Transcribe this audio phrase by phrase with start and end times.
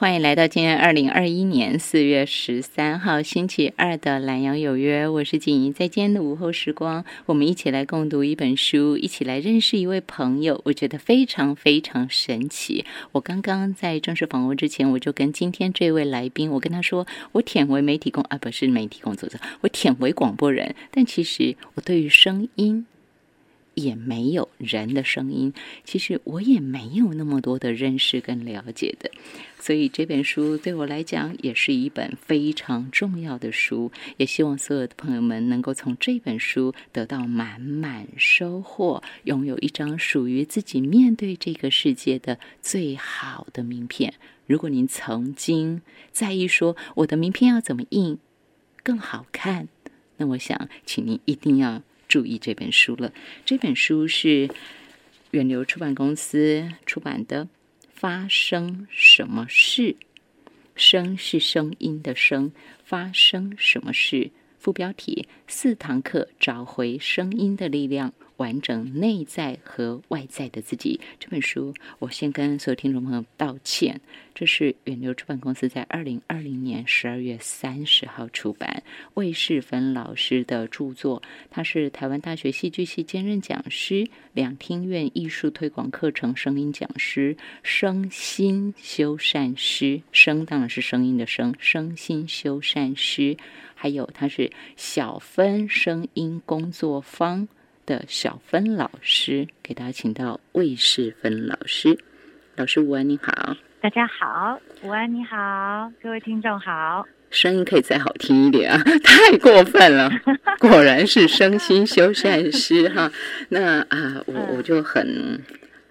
[0.00, 5.70] 欢迎来到今天二零二一年四月十三号星期二的懒洋有约，我是锦怡。
[5.70, 10.58] 在今天的午后时光，我们一起来共读一本书，一起来认识一位朋友。
[10.64, 12.86] 我觉得非常非常神奇。
[13.12, 20.74] 我刚刚在正式访问之前，我就跟今天这位来宾，我跟他说，我舔为媒体工啊，不是媒体工作者，我舔为广播人。
[20.90, 22.86] 但其实我对于声音。
[23.74, 25.52] 也没有人的声音，
[25.84, 29.10] 其实我也没有那么多的认识跟了解的，
[29.58, 33.90] 所以这本书对我来讲也是一本非常重要的书。
[34.16, 44.14] 也希望所有的朋友们能够从这本书得到满满收获，拥有一张属于自己面对这个世界的最好的名片。
[44.46, 45.80] 如果您曾经
[46.10, 48.18] 在意说我的名片要怎么印
[48.82, 49.68] 更好看，
[50.16, 51.82] 那我想请您一定要。
[52.10, 53.12] 注意这本书了。
[53.46, 54.50] 这本书是
[55.30, 57.48] 远流出版公司出版的。
[57.92, 59.94] 发生什么事？
[60.74, 62.50] 声是声音的声。
[62.82, 64.30] 发生什么事？
[64.58, 68.12] 副标题：四堂课找回声音的力量。
[68.40, 74.00] 完整内在和外在的自己这本书，我先跟所有听众朋友道歉。
[74.34, 81.22] 这是远流出版公司在二零二零年十二月三十号出版，魏世芬老师的著作。
[81.50, 90.00] 他是台湾大学戏剧系兼任讲师，两厅院艺术推广课程声音讲师，声心修善师。
[90.12, 93.36] 声当然是声音的声，声心修善师。
[93.74, 97.46] 还有他是小分声音工作坊。
[97.86, 101.98] 的小芬老师给大家请到魏世芬老师，
[102.56, 110.10] 老师午安，你好，大家好，午安，你好，各位听众好，声音可以再好听一点啊，太过分了，
[110.60, 113.10] 果然是身心修善师哈，
[113.48, 115.40] 那啊，我我就很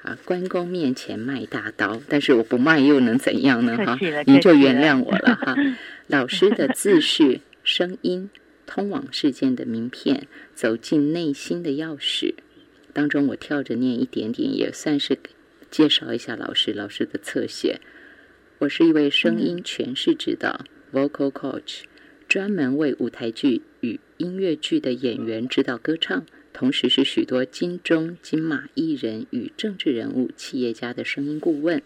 [0.02, 3.98] 啊，关公面前卖大刀，但是我不卖又能怎样呢哈？
[4.26, 5.56] 您就原谅我了哈，
[6.08, 8.30] 老师的自序声音。
[8.70, 12.36] 通往世间的名片，走进内心的钥匙。
[12.94, 15.18] 当中我跳着念一点点，也算是
[15.72, 16.72] 介绍一下老师。
[16.72, 17.82] 老师的侧写，
[18.60, 21.82] 我是一位声音诠释指导 （vocal coach），
[22.28, 26.24] 专门为舞台剧与音乐剧的演员指导歌唱，
[26.54, 31.82] 同时是许多金钟、金马艺人与政治人物、企业家的声音顾问。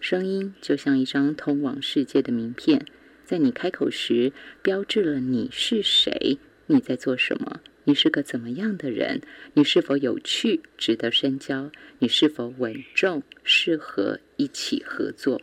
[0.00, 2.86] 声音就像一张通往世界的名片。
[3.30, 9.20] 在你开口时，标志了你是谁，你在做什么，你是个怎么样的人，
[9.54, 11.70] 你是否有趣，值得深交，
[12.00, 15.40] 你是否稳重，适合一起合作。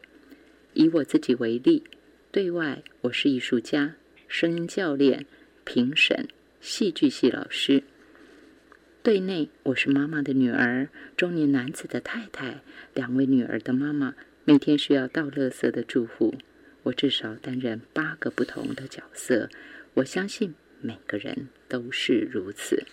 [0.73, 1.85] 以我自己为例，
[2.29, 3.95] 对外我是艺术家、
[4.27, 5.25] 声音教练、
[5.63, 6.27] 评审、
[6.59, 7.83] 戏剧系老师；
[9.01, 12.61] 对内我是妈妈的女儿，中年男子的太太，
[12.93, 16.35] 两位女儿的妈妈，每天需要倒垃圾的住户。
[16.87, 19.49] 我至少担任八个不同的角色，
[19.95, 22.85] 我相信每个人都是如此。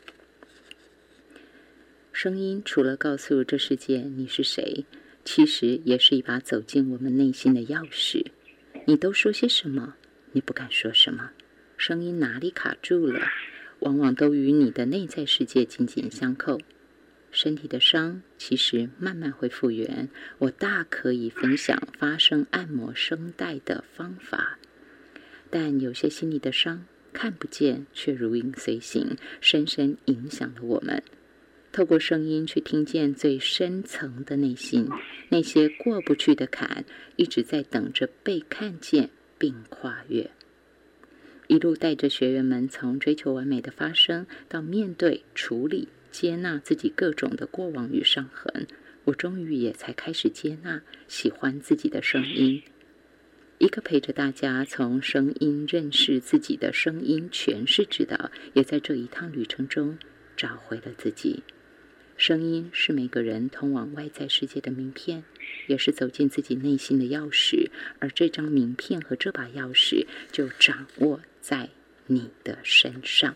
[2.12, 4.84] 声音除了告诉这世界你是谁，
[5.24, 8.26] 其实也是一把走进我们内心的钥匙。
[8.86, 9.94] 你都说些什么？
[10.32, 11.30] 你不敢说什么？
[11.76, 13.20] 声音哪里卡住了？
[13.80, 16.60] 往往都与你的内在世界紧紧相扣。
[17.34, 20.08] 身体的伤其实慢慢会复原，
[20.38, 24.58] 我大可以分享发声按摩声带的方法。
[25.50, 31.02] 但有些心里的伤看不见，却如影随形，深深影响了我们。
[31.72, 34.88] 透过声音去听见最深层的内心，
[35.28, 36.84] 那些过不去的坎，
[37.16, 40.30] 一直在等着被看见并跨越。
[41.48, 45.88] 一路带着学员们从追求完美的发声，到面对处理。
[46.14, 48.68] 接纳自己各种的过往与伤痕，
[49.02, 52.62] 我终于也才开始接纳、喜欢自己的声音。
[53.58, 59.98] 一个陪着大家从声音认识自己的声音诠释指导，也在这一趟旅程中
[60.36, 61.42] 找回了自己。
[62.16, 65.24] 声音是每个人通往外在世界的名片，
[65.66, 67.68] 也是走进自己内心的钥匙。
[67.98, 71.70] 而这张名片和这把钥匙，就掌握在
[72.06, 73.34] 你的身上。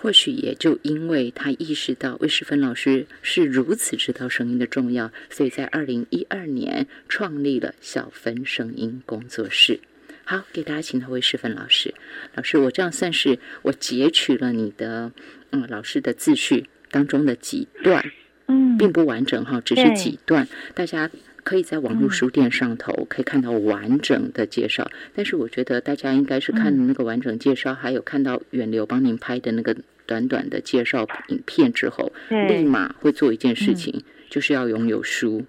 [0.00, 9.80] 或许也就因为他意识到魏世芬老师是如此知道声音的重要，所以在二零一二年创立了小芬声音工作室。
[10.22, 11.92] 好，给大家请到魏世芬老师。
[12.36, 15.10] 老师，我这样算是我截取了你的
[15.50, 18.12] 嗯老师的自序当中的几段，
[18.46, 21.10] 嗯，并不完整哈，只是几段，大家
[21.48, 24.90] 可以在网络书店上头可以看到完整的介绍。
[25.14, 29.74] 但是我觉得大家应该是看那个完整介绍，还有看到远流帮您拍的那个。
[30.08, 35.44] 短短的介绍影片之后，立马会做一件事情，就是要拥有书。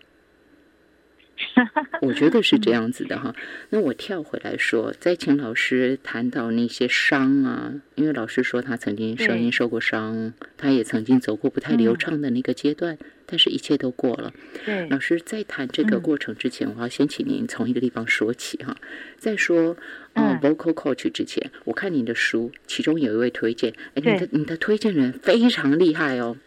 [2.01, 3.35] 我觉得是这样子的哈。
[3.69, 14.33] 那我跳回来说，再请老师谈到那些伤啊，因为老师说他曾经声音受过伤，他也曾经走过不太流畅的那个阶段，但是一切都过了。
[14.65, 18.75] 对，老师在谈这个过程之前，我要先请您从一个地方说起哈。
[19.17, 19.77] 再说
[20.13, 26.37] 嗯 vocal coach 之前，我看您的书，其中有一位推荐，哎，你的你的推荐人非常厉害哦。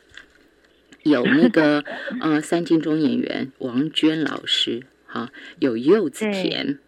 [1.03, 1.85] 有那个
[2.21, 6.79] 呃，三金钟演员王娟老师，哈，有柚子甜，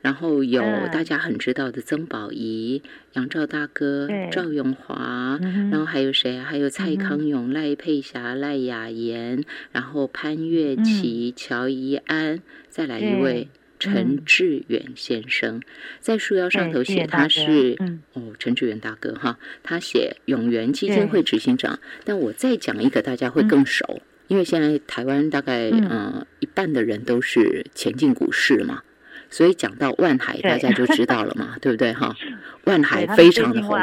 [0.00, 0.62] 然后有
[0.92, 2.82] 大家很知道的曾宝仪、
[3.14, 5.38] 杨照大哥、赵永华，
[5.70, 6.44] 然后还有谁啊？
[6.44, 13.48] 还有蔡康永、赖佩霞、赖雅妍，然后潘越琪、乔怡安，再来一位。
[13.78, 15.60] 陈志远先生
[16.00, 17.76] 在树腰上头写他是
[18.14, 21.78] 哦，陈志远大哥哈，他写永源基金会执行长。
[22.04, 28.82] 但我再讲一个，大家会更熟，因为现在台湾大概嗯一半的人都是前进股市嘛，
[29.30, 32.14] 所以讲到万海，大家就知道了嘛，对不对哈？
[32.64, 33.78] 万海非常的红，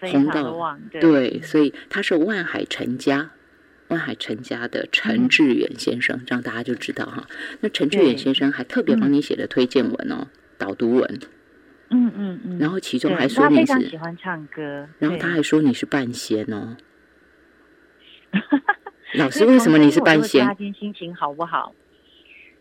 [0.00, 3.30] 红到对，所以他是万海陈家。
[3.88, 7.26] 万海陈家的陈志远先生，这样大家就知道哈。
[7.60, 11.20] 那陈志远先生还特别帮你写了推荐文哦，导读文。
[11.90, 12.58] 嗯嗯嗯。
[12.58, 16.76] 然后其中还说你是喜欢唱歌，然后他还说你是半仙哦。
[19.14, 20.46] 老师，为什么你是半仙？
[20.58, 21.74] 今天心情好不好？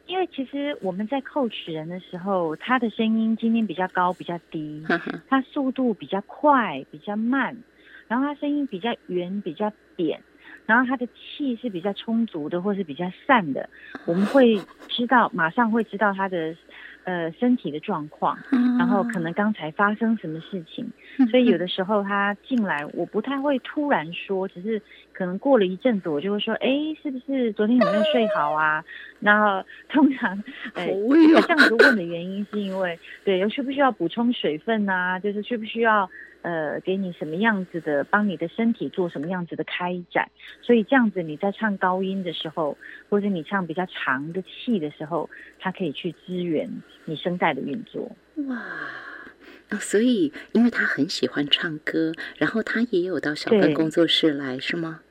[0.06, 4.81] 因为其实我们在 coach 人的时候，他的声音今天比较高，比较低，
[5.27, 7.57] 他速度比较快，比较慢，
[8.07, 10.21] 然后他声音比较圆，比较扁。
[10.68, 13.68] 然后他的气是比较充足的，或是比较散的，
[14.06, 16.54] 我们会知道，马上会知道他的
[17.06, 18.38] 呃身体的状况，
[18.78, 20.86] 然后可能刚才发生什么事情，
[21.31, 24.81] 所以有的时候他进来，我不太会突然说，只是
[25.14, 26.69] 可能过了一阵子，我就会说，哎，
[27.02, 28.84] 是不是昨天有没有睡好啊？
[29.22, 30.44] 然后通常，
[30.74, 35.18] 哎，这样子问的原因是因为，对，需不需要补充水分啊？
[35.18, 36.10] 就是需不需要？
[36.47, 42.77] 呃，给你什么样子的，帮你的身体做什么样子的开展，所以这样子你在唱高音的时候，
[43.09, 45.29] 或者你唱比较长的气的时候，
[45.59, 46.69] 它可以去支援
[47.03, 48.15] 你声带的运作。
[48.47, 48.63] 哇，
[49.67, 55.01] 那所以因为他很喜欢唱歌，然后他也有到小笨工作室来，是吗？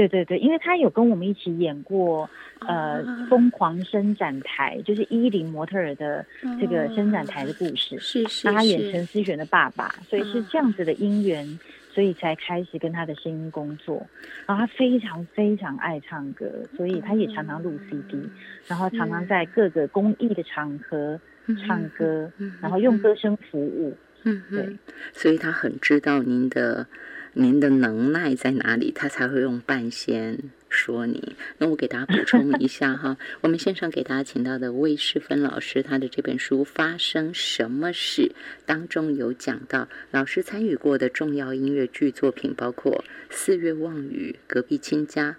[0.00, 2.28] 对对对，因为他有跟我们一起演过，
[2.60, 6.24] 呃，疯狂伸展台，就是伊林模特儿的
[6.58, 7.98] 这个伸展台的故事。
[7.98, 8.48] 是是。
[8.48, 11.58] 那他演陈思璇的爸爸，所以是这样子的姻缘，
[11.92, 14.06] 所以才开始跟他的声音工作。
[14.46, 18.26] 然后他非常非常爱唱歌，所以他也常常录 CD，
[18.66, 21.20] 然后常常在各个公益的场合
[21.66, 22.30] 唱歌，
[22.62, 23.94] 然后用歌声服务。
[24.22, 24.76] 嗯，对。
[25.12, 26.86] 所以他很知道您的。
[27.32, 28.90] 您的能耐在哪里？
[28.90, 30.38] 他才会用半仙
[30.68, 31.36] 说你。
[31.58, 38.22] 那我给大家补充一下哈， 我们线上给大家请到的魏世芬老师，他的这本书《发生什么事》
[38.66, 43.04] 当中有讲到，老师参与过的重要音乐剧作品包括
[43.34, 45.36] 《四月望雨》《隔壁亲家》。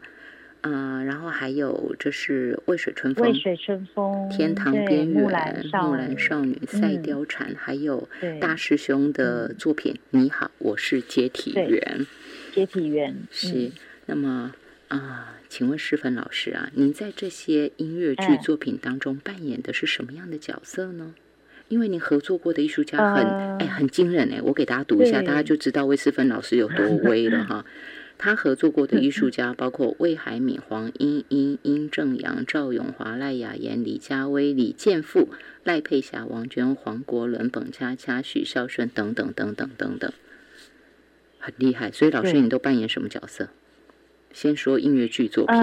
[0.62, 5.68] 嗯，然后还有这是《渭水春风》，《渭水春风》，天堂边缘，木兰
[6.18, 8.08] 少女，赛貂蝉，还有
[8.40, 12.00] 大师兄的作品《你好，我是接体员》，
[12.54, 13.72] 接体员是。
[14.06, 14.54] 那么
[14.88, 21.16] 啊，请问诗芬老师啊，您在这些音乐剧作品当中扮演的是什么样的角色呢？
[21.70, 27.65] 因为您合作过的艺术家很哎很惊人哎，我给大家读一下，大家就知道魏诗芬老师有多威了哈。
[28.24, 35.30] 他合作过的艺术家包括魏海敏、黄莺莺、殷正阳、赵永华、赖雅妍、李佳薇、李建富、
[35.63, 40.13] 赖佩霞、王娟、黄国伦、彭佳佳、许孝顺等等等等等等，
[41.40, 41.92] 很厉害。
[41.92, 43.50] 所以老师，你都扮演什么角色？
[44.32, 45.56] 先说音乐剧作品。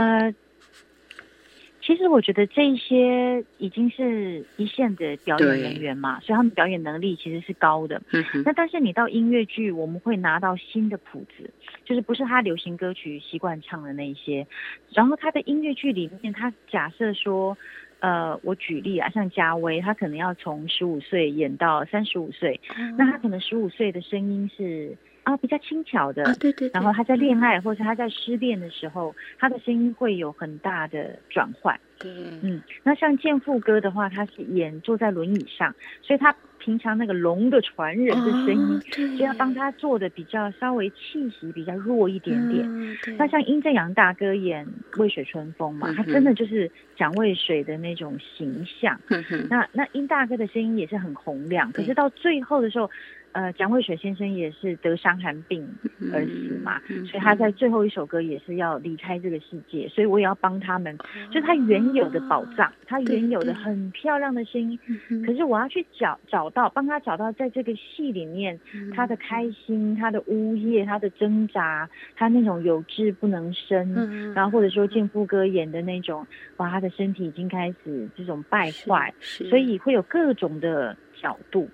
[1.89, 8.03] 其实我觉得这些已经是一线的表演人员嘛，所以他们表演能力其实是高的。
[8.45, 11.51] 那但是你到音乐剧，我们会拿到新的谱子，
[11.87, 14.47] 就是不是他流行歌曲习惯唱的那些。
[14.93, 17.57] 然后他的音乐剧里面，他假设说，
[18.01, 22.61] 呃，我举例啊，像嘉威，他可能要从十五岁演到三十五岁，
[22.99, 24.95] 那他可能十五岁的声音是。
[25.29, 26.71] 啊，比较轻巧的，对对。
[26.73, 31.79] 然后他在恋爱或者他在失恋的时候，他的声音会有很大的转换。
[31.99, 32.11] 对，
[32.43, 36.35] 嗯，那像健富哥的话，他是演坐在轮椅上，所以他。
[36.61, 42.69] 平常那个龙的传人的声音，就要帮他做的比较稍微气息比较弱一点点。
[43.17, 44.67] 那像殷正阳大哥演
[45.01, 49.01] 《渭水春风》嘛，他真的就是讲渭水的那种形象。
[49.49, 52.91] 那那殷大哥的声音也是很洪亮，可是到最后的时候，
[53.33, 55.67] 呃，蒋渭水先生也是得伤寒病
[56.13, 60.97] 而死嘛，所以他在最后一首歌也是要离开这个世界，所以我也要帮他们，
[61.31, 64.79] 就他原有的宝藏，他原有的很漂亮的声音，
[65.27, 68.59] 可是我要去找找到，帮他找到在这个戏里面
[68.95, 81.69] 他的开心、他的呜咽、他的挣扎、他那种有志不能伸，然后或者说健夫哥演的那种，哇，他的身体已经开始这种败坏，所以会有各种的角度。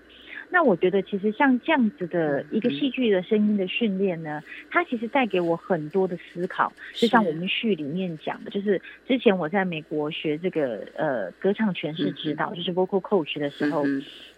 [0.55, 6.73] 那我觉得，其实像这样子的一个戏剧的声音的训练呢，它其实带给我很多的思考。
[6.93, 13.85] 就像我们序里面讲的，就是之前我在美国学这个呃歌唱诠释指导，就是 vocal coach 的时候，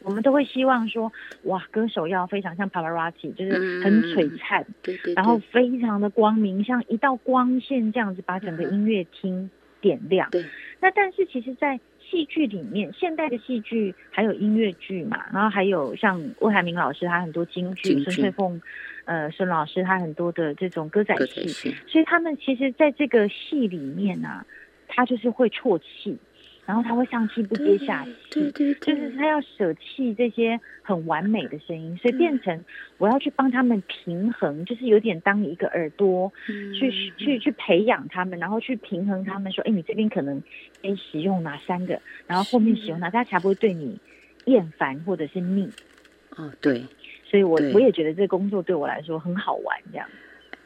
[0.02, 9.50] 我们都会希望说，哇，歌手要非常像 Pavarotti，就是很璀璨，对对，然后非常的光明，像一道光线这样子把整个音乐厅
[9.82, 10.30] 点亮。
[10.30, 10.42] 对，
[10.80, 11.78] 那但是其实，在
[12.08, 18.60] 戏剧里面，现代的戏剧还有音乐剧嘛，然后还有像魏海明老师，他很多京剧，孙翠凤，
[19.04, 24.46] 呃，孙老师他很多的这种歌仔戏，所以他们其实在这个戏里面啊，
[24.88, 26.16] 他就是会啜泣。
[26.66, 32.64] 然后他会上气不接下气，就是他要舍弃这些很完美的声音，所以变成
[32.98, 36.32] 我要去帮他们平衡，就是有点当一个耳朵，
[36.78, 40.42] 去去去培养他们，然后去平衡他们，说，哎，你这边可能
[40.82, 43.96] 可以使用哪三个，然后后面使用哪，家才不会对你
[44.46, 45.70] 厌烦或者是腻。
[46.30, 46.84] 哦，对，
[47.24, 50.08] 所以我我也觉得这个工作对我来说很好玩，这样。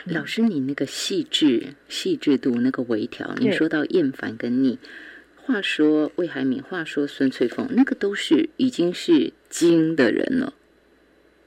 [0.07, 4.79] 老师，你那个细致细致度那个微调，你说到厌烦跟腻。
[5.51, 10.55] 话说魏海敏，话说孙翠凤，那个都是已经是精的人了，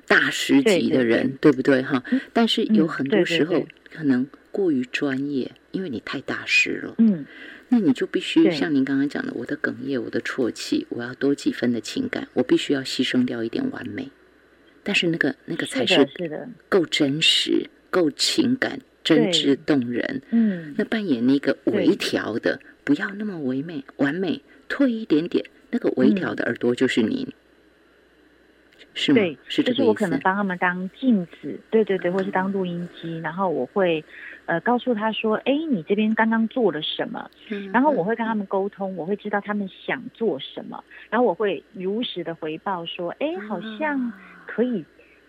[0.06, 2.04] 大师级的人，对不对哈？
[2.34, 6.96] 但是有很多时候可能过于专业，因为你太大师了。
[6.98, 7.26] 嗯，
[7.70, 14.12] 那你就必须像您刚刚讲的，我的哽咽，我的啜泣，我要多几分的情感，我必须要牺牲掉一点完美。
[14.84, 16.06] 但是那个那个才是
[16.68, 20.22] 够真实、够情感、真挚动人。
[20.32, 22.60] 嗯，那扮演那个微调的。
[22.84, 27.28] 不要那么唯美完美，退一点点，那个微调的耳朵就是您，
[28.94, 29.38] 是吗对？
[29.48, 34.04] 是就是我可能帮他们当镜子，对对对，或是当录音机，然后我会
[34.46, 37.30] 呃告诉他说，哎，你这边刚刚做了什么？
[37.72, 44.12] 然后我会跟他们沟通，我会知道他们想做什么，然后我会如实的回报说，哎，好像
[44.46, 44.84] 可以。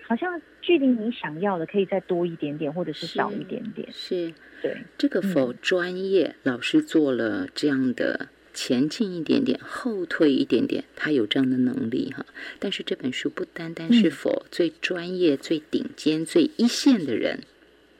[0.06, 3.88] 好像距离你想要的可以再多一点点，或者是少一点点。
[3.92, 4.32] 是，
[4.62, 12.26] 对这个否专业老师做了这样的前进一点点，后退一点点，他有这样的能力哈。
[12.58, 17.40] 但是这本书不单单是否最专业、最顶尖、最一线的人，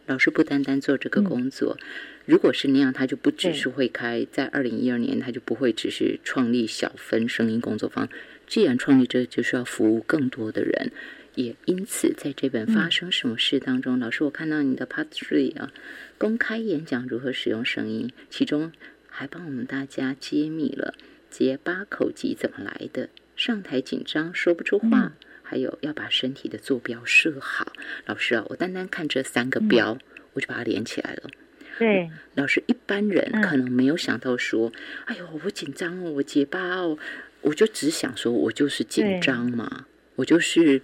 [0.07, 1.79] 老师不单单做这个工作。
[2.27, 8.09] 如果是那样，他就不只是会开，在二零一二年他就不会只是创立小分声音工作坊。
[8.47, 10.93] 既然创立这，就是要服务更多的人。
[11.35, 15.73] 也因此，在这本发生什么事当中，老师，我看到你的 Part Three 啊，
[16.19, 18.73] 公开演讲如何使用声音，其中
[19.09, 20.95] 还帮我们大家揭秘了
[21.31, 25.13] 结巴口疾怎么来的，上台紧张说不出话，
[25.43, 27.73] 还有要把身体的坐标设好。
[28.07, 29.99] 老师啊，我单单看这三个标，
[30.35, 31.31] 我就把它连起来了。
[31.77, 34.73] 对，老师，一般人可能没有想到说，
[35.07, 36.97] 哎呦，我紧张哦，我结巴哦，
[37.41, 39.87] 我就只想说我就是紧张嘛。
[40.17, 40.81] 我就是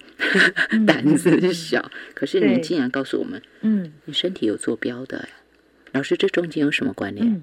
[0.86, 5.28] 胆子小，可是你竟然告诉我们，嗯，你身体有坐标的，
[5.92, 7.42] 老师，这中间有什么关联？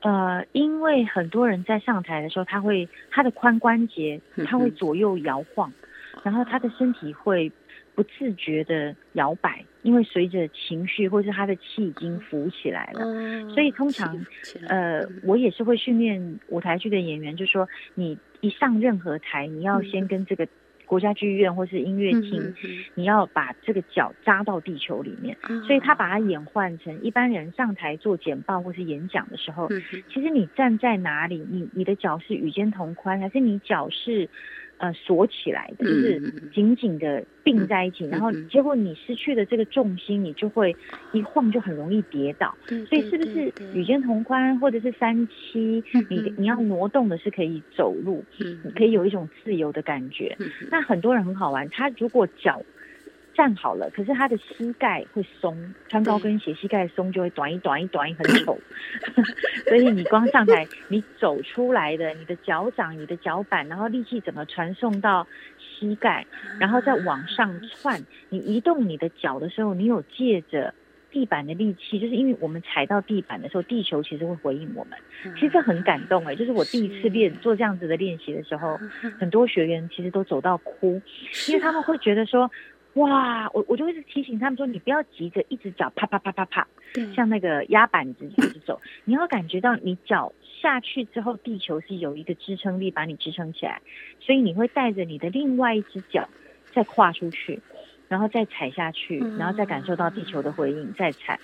[0.00, 5.72] 呃，因为很多人在上台的时候，他会他的髋关节他会左右摇晃，
[6.22, 7.52] 然后他的身体会。
[7.98, 13.02] 不自觉的摇摆，因为随着情绪或是他的气已经浮起来了，
[13.50, 14.24] 所以通常，
[14.68, 20.46] 呃，我也是会训练舞台剧的演员，就说你一上任何台，你要先跟这个
[20.86, 22.54] 国家剧院或是音乐厅，
[22.94, 25.36] 你要把这个脚扎到地球里面。
[25.66, 29.68] 所以他把它演换成一般人上台做简报或是演讲的时候，
[30.08, 34.28] 其实你站在哪里，你你的脚是与肩同宽，还是你脚是？
[34.78, 36.20] 呃，锁起来的，就是
[36.54, 40.74] 紧紧的并在一起，然后结果你失去了这个重心，你就会
[41.12, 42.56] 一晃就很容易跌倒。
[42.86, 48.24] 所以是不是与肩同宽或者是三七，你你要挪动的是可以走路，
[48.74, 50.36] 可以有一种自由的感觉。
[50.70, 52.62] 那很多人很好玩，他如果脚。
[53.38, 58.58] 站好了，可是他的膝盖会松，穿高跟鞋膝盖松就会短一短一短一很丑，
[59.68, 65.24] 所以你光上台，你走出来的，你的脚掌、你的脚板，然后力气怎么传送到
[65.56, 66.26] 膝盖，
[66.58, 70.74] 然后再往上窜，你移动你的脚的时候，你有借着
[71.12, 74.98] 地板的力气，就是因为我们踩到地板的时候，地球其实会回应我们。
[75.36, 78.76] 其实这很感动哎，就是我第一次练做这样子的练习的时候，
[79.20, 81.00] 很多学员其实都走到哭，
[81.48, 82.50] 因为他们会觉得说，
[82.98, 86.66] 哇，我我就会提醒他们说，你不要急着一直脚啪啪啪啪啪，
[87.14, 93.80] 像那个压板子一直走，你要感觉到你脚下去之后，地球是有一个支撑力把你支撑起来，
[94.20, 96.28] 所以你会带着你的另外一只脚
[96.72, 97.60] 再跨出去。
[98.08, 101.38] 然后再踩下去，然后再感受到地球的回应，再踩。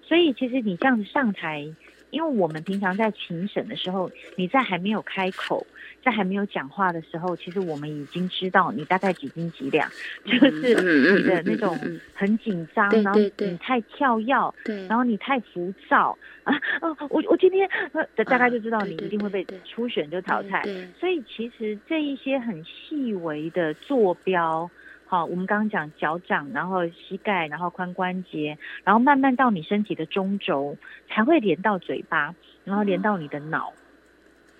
[0.00, 1.70] 所以其实你这样子上台，
[2.08, 5.66] 因为我们平常在评审的时候，你在还没有开口，
[6.06, 9.90] 在还没有讲话的时候，其实我们已经知道你大概几斤几两，
[10.24, 11.76] 就是你的那种
[12.14, 14.54] 很紧张，然后你太跳跃，
[14.88, 17.68] 然后你太浮躁啊哦，我我今天
[18.14, 20.62] 大概就知道你一定会被初选就淘汰。
[21.00, 24.70] 所以其实这一些很细微的坐标。
[25.08, 30.76] 好，我们刚刚讲脚掌，然后膝盖，然后髋关节，然后慢慢到你身体的中轴，
[31.08, 32.34] 才会连到嘴巴，
[32.64, 33.72] 然后连到你的脑，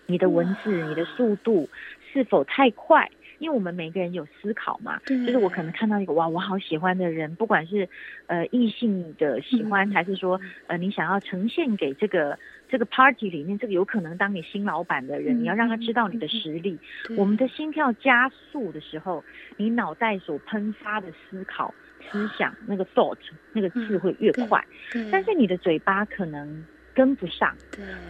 [0.06, 1.68] 你的文字，你的速度
[2.12, 3.10] 是否太快？
[3.38, 7.86] 因为我们每个人有思考嘛，就是我可能看到一个哇，我好喜欢的人，不管是
[8.28, 16.78] 呃异性的喜欢，还是说呃你想要呈现给这个这个 party 里面这个有可能当你新老板的人，你要让他知道你的实力。
[17.18, 19.22] 我们的心跳加速的时候，
[19.58, 21.74] 你脑袋所喷发的思考、
[22.10, 23.18] 思想那个 thought
[23.52, 24.64] 那个字会越快，
[25.12, 26.64] 但是你的嘴巴可能。
[26.96, 27.54] 跟不上，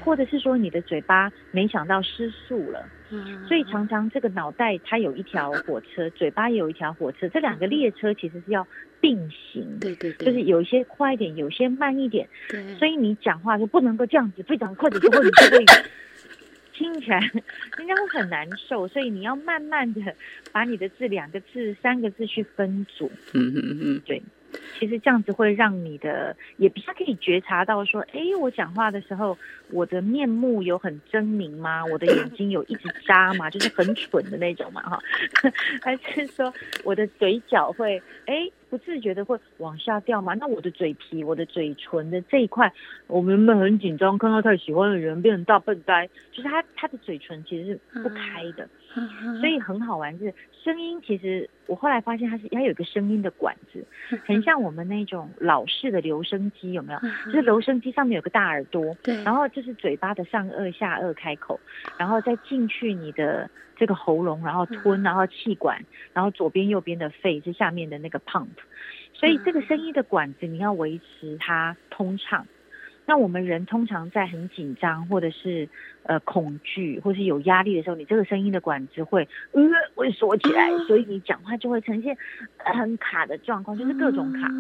[0.04, 2.88] 或者是说你的嘴巴没想到失速了，
[3.48, 8.64] 所以常常这个脑袋它有一条火车，嘴巴也有一条火车，这两个列车其实是要
[9.00, 15.64] 并行，对对对，就是有一些快一点，有些慢一点，对，所以你讲话就不能够这样子非常快的时候，你就会
[16.72, 20.00] 听起来人家会很难受，所以你要慢慢的
[20.52, 24.22] 把你的字两个字、三个字去分组，嗯嗯嗯，对。
[24.78, 29.36] 其实这样子会让你的也比较可以觉察到说，哎，我讲话的时候，
[29.70, 31.84] 我的面目有很狰狞吗？
[31.86, 33.48] 我的眼睛有一直眨吗？
[33.50, 34.98] 就是很蠢的那种嘛，哈，
[35.82, 36.52] 还是说
[36.84, 40.34] 我的嘴角会哎不自觉的会往下掉吗？
[40.34, 42.72] 那我的嘴皮、我的嘴唇的这一块，
[43.06, 48.68] 我原本很紧张，看到太喜欢的人变成大笨呆，就是他他的嘴唇其实是不开的，
[49.40, 50.32] 所以很好玩是。
[50.64, 53.86] 声音其实，我后来发现它是它有一个声音的管子，
[54.24, 56.98] 很像我们那种老式的留声机，有没有？
[57.26, 61.60] 就是留声机上面有个大耳朵，对，然后就是嘴巴的上颚、下颚开口，
[61.96, 65.80] 然后再进去你的这个喉咙，然后吞，然后气管，
[66.12, 68.48] 然后左边、右边的肺是下面的那个 pump，
[69.14, 72.44] 所以这个声音的管子你要维持它通畅。
[73.06, 75.68] 那我们人通常在很紧张，或者是
[76.02, 79.62] 呃恐惧，或是有压力的时候，你这个声音的管子会呃
[79.94, 82.16] 会缩起来，所以你讲话就会呈现
[82.58, 84.50] 很卡的状况，就是各种卡，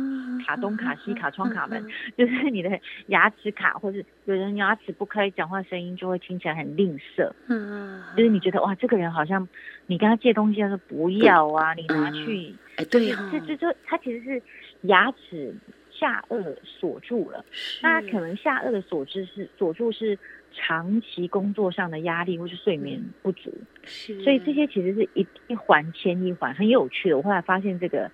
[0.46, 1.84] 卡东卡西卡窗卡门，
[2.16, 9.48] 就是你的牙齿卡，或者有人牙齿不开，讲话声音就会听起来很吝啬，嗯，就是你觉得哇，这个人好像
[9.86, 14.42] 你跟他借东西，他说不要啊，你拿去，哎，对这这这他其实是
[14.82, 15.52] 牙齿。
[15.98, 17.44] 下颚锁住了，
[17.82, 20.18] 那可能下颚的锁住是锁住是
[20.52, 23.52] 长期工作上的压力或是睡眠不足，
[23.84, 27.16] 是，所以这些其实是一一环牵一环，很有趣的。
[27.16, 28.10] 我后来发现这个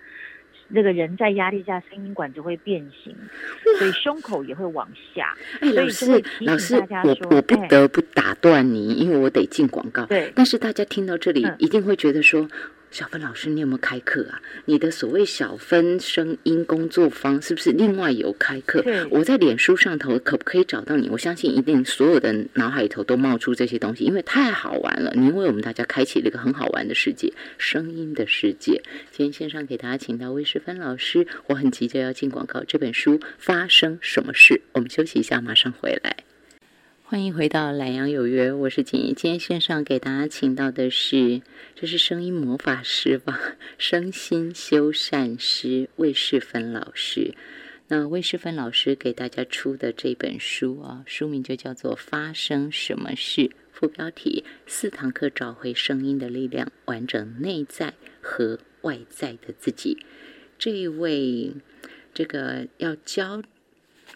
[0.68, 3.14] 那个人在压力下声音管就会变形，
[3.78, 5.36] 所以胸口也会往下。
[5.60, 10.06] 老师，老师，我我不得不打断你，因为我得进广告。
[10.06, 12.48] 对，但是大家听到这里一定会觉得说。
[12.92, 14.42] 小芬老师，你有没有开课啊？
[14.66, 18.85] 你的所谓小芬声音工作坊是不是另外有开课？
[19.11, 21.09] 我在脸书上头可不可以找到你？
[21.09, 25.11] 我相信一定所有的脑海里头都冒出这些东西，因为太好玩了。
[25.16, 28.83] 您为我们大家开启了一个很好玩的世界——声音的世界。
[29.11, 32.62] 今天线上给大家请到魏世芬老师，我很急着要进广告。
[32.64, 34.61] 这本书发生什么事？
[34.72, 36.14] 我们休息一下，马上回来。
[37.12, 39.12] 欢迎回到懒羊有约，我是锦怡。
[39.12, 41.42] 今天线上给大家请到的是，
[41.75, 43.38] 这是声音魔法师吧？
[43.77, 47.35] 声心修善师魏世芬老师。
[47.88, 59.98] 那魏世芬老师给大家出的这本书啊，书名就叫做《发生什么事》，副标题：四堂课找回声音的力量，完整内在和外在的自己。
[60.59, 61.53] 这一位，
[62.14, 63.42] 这个要教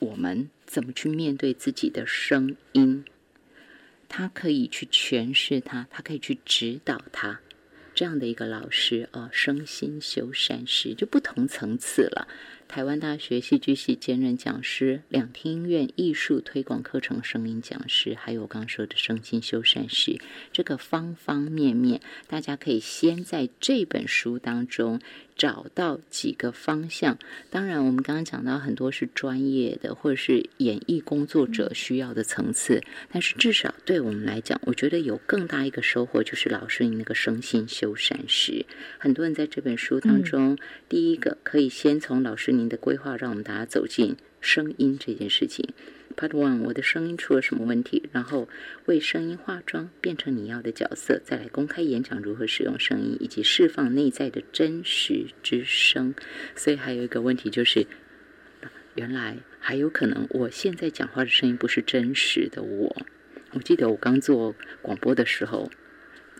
[0.00, 0.50] 我们。
[0.66, 3.04] 怎么去面对自己的声音？
[4.08, 7.40] 他可以去诠释它，他可以去指导他，
[7.94, 12.26] 这样的一个老师啊，身心修善师就不同层次了。
[12.68, 20.18] 台湾大学戏剧系兼任讲师，两厅院艺术推广课程声音讲师，还有我刚说的声心修善师，
[20.52, 25.00] 这个方方面面，大家可以先在这本书当中。
[25.36, 27.18] 找到几个方向，
[27.50, 38.64] 当然，我们刚刚讲到很多是专业的或者是演艺工作者需要的层次，但是至少对我们来讲，我觉得有更大一个收获就是老师你那个身心修善师，
[38.96, 40.56] 很多人在这本书当中，
[40.88, 45.74] 第一个可以先从老师您的规划，让我们大家走进声音这件事情。
[46.16, 48.08] Part One，我的声音出了什么问题？
[48.10, 48.48] 然后
[48.86, 56.14] 为声音化妆，变成你要的角色，再来公开演讲如何使用声音，以及释放内在的真实之声。
[56.54, 57.86] 所以还有一个问题就是，
[58.94, 62.96] 原来还有可能我现在讲话的声音不是真实的我。
[63.52, 65.70] 我记得我刚做广播的时候，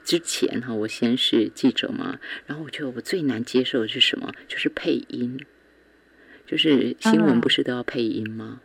[0.04, 4.32] 之前哈，我先是记者嘛，然后我觉得我最难接受的是什么？
[4.48, 5.38] 就是配音，
[6.46, 8.60] 就是新闻不是都要配音吗？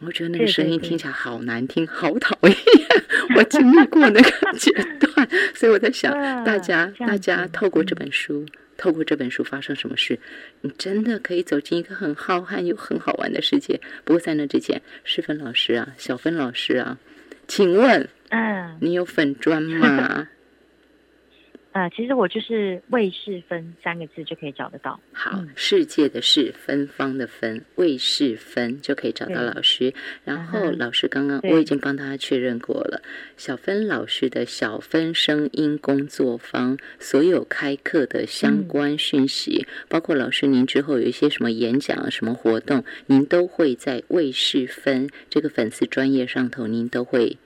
[0.00, 2.56] 我觉得那个声音听起来好难听，好讨厌。
[3.36, 6.12] 我经历过那个 阶段，所以我在想，
[6.44, 8.44] 大家大家透过这本书，
[8.76, 10.18] 透过这本书发生什么事，
[10.60, 13.80] 你真的可以走进一个很浩瀚又很好玩的世界。
[14.04, 16.98] 不过在那之前，世芬老师啊，小芬老师啊，
[17.46, 20.28] 请问，嗯，你有粉砖吗？
[21.74, 25.00] 呃，其实我就是“魏世芬”三个字就可以找得到。
[25.12, 29.92] 好，世界的“世”，芬芳的“芬”，魏世芬就可以找到老师。
[30.22, 33.02] 然后老师刚刚我已经帮大家确认过了，
[33.36, 47.36] 小芬老师的小芬声音工作坊，所有开课的相关讯息，包括老师您之后有一些什么演讲、什么活动，您都会在魏世芬这个粉丝专业上头，您都会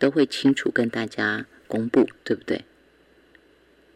[0.00, 2.64] 都会清楚跟大家公布，对不对？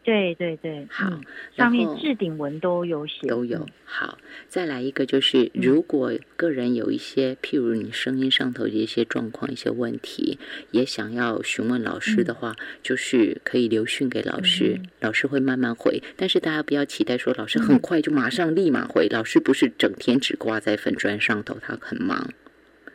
[0.05, 1.19] 对对对，好，
[1.57, 3.65] 上面置顶文都有写，都有。
[3.83, 10.37] 好，再来一个，就是如果个人有一些，譬如你声音上头的一些状况、一些问题，
[10.69, 16.03] 也想要询问老师的话，就是可以留讯给老师，老师会慢慢回。
[16.15, 22.29] 但是大家不要期待说老师很快就马上立马回，老师不是整天只挂在粉砖上头，他很忙。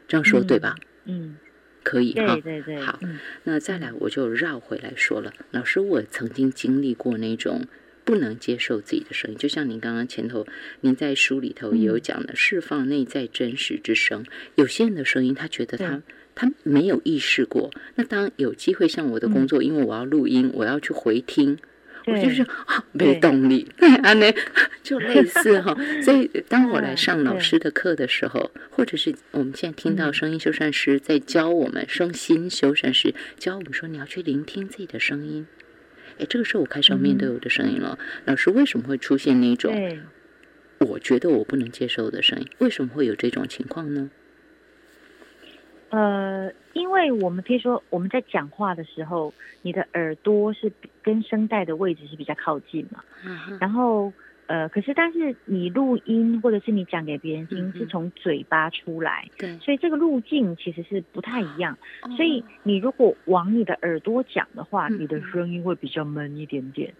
[0.06, 0.76] 这样说对吧？
[1.06, 1.36] 嗯。
[1.82, 2.38] 可以哈，
[2.84, 3.00] 好，
[3.44, 7.66] 那再来我就绕回来说了，老师，我曾经经历过那种
[8.04, 10.46] 不能接受自己的声音，就像您刚刚前头
[10.80, 14.24] 您在书里头也有讲的，释放内在真实之声。
[14.54, 16.02] 有些人的声音，他觉得他
[16.34, 17.70] 他没有意识过。
[17.94, 21.58] 那当有机会像我的工作，因为我要录音，我要去回听。
[22.06, 23.68] 我就是啊，没动力，
[24.02, 24.26] 安呢
[24.82, 25.76] 就类似哈。
[26.02, 35.46] 所以当我来上老师的课的时候，或者是我们现在听到声音修缮师在教我们声心修缮师教我们说，你要去聆听自己的声音。
[36.18, 37.98] 哎，这个时候我开始要面对我的声音了。
[38.24, 39.98] 老师为什么会出现那种
[40.78, 42.46] 我觉得我不能接受的声音？
[42.58, 44.10] 为什么会有这种情况呢？
[45.90, 50.72] 呃，因为我们可以说我们在讲话的时候，你的耳朵是
[51.02, 53.04] 跟声带的位置是比较靠近嘛，
[53.60, 54.12] 然后。
[54.50, 61.78] 呃，可是但是你录音或者是你讲给别人听，是从嘴巴出来，对，所以这个路径其实是不太一样。
[62.16, 66.92] 所以你如果往你的耳朵讲的话，你的声音会比较闷一点点。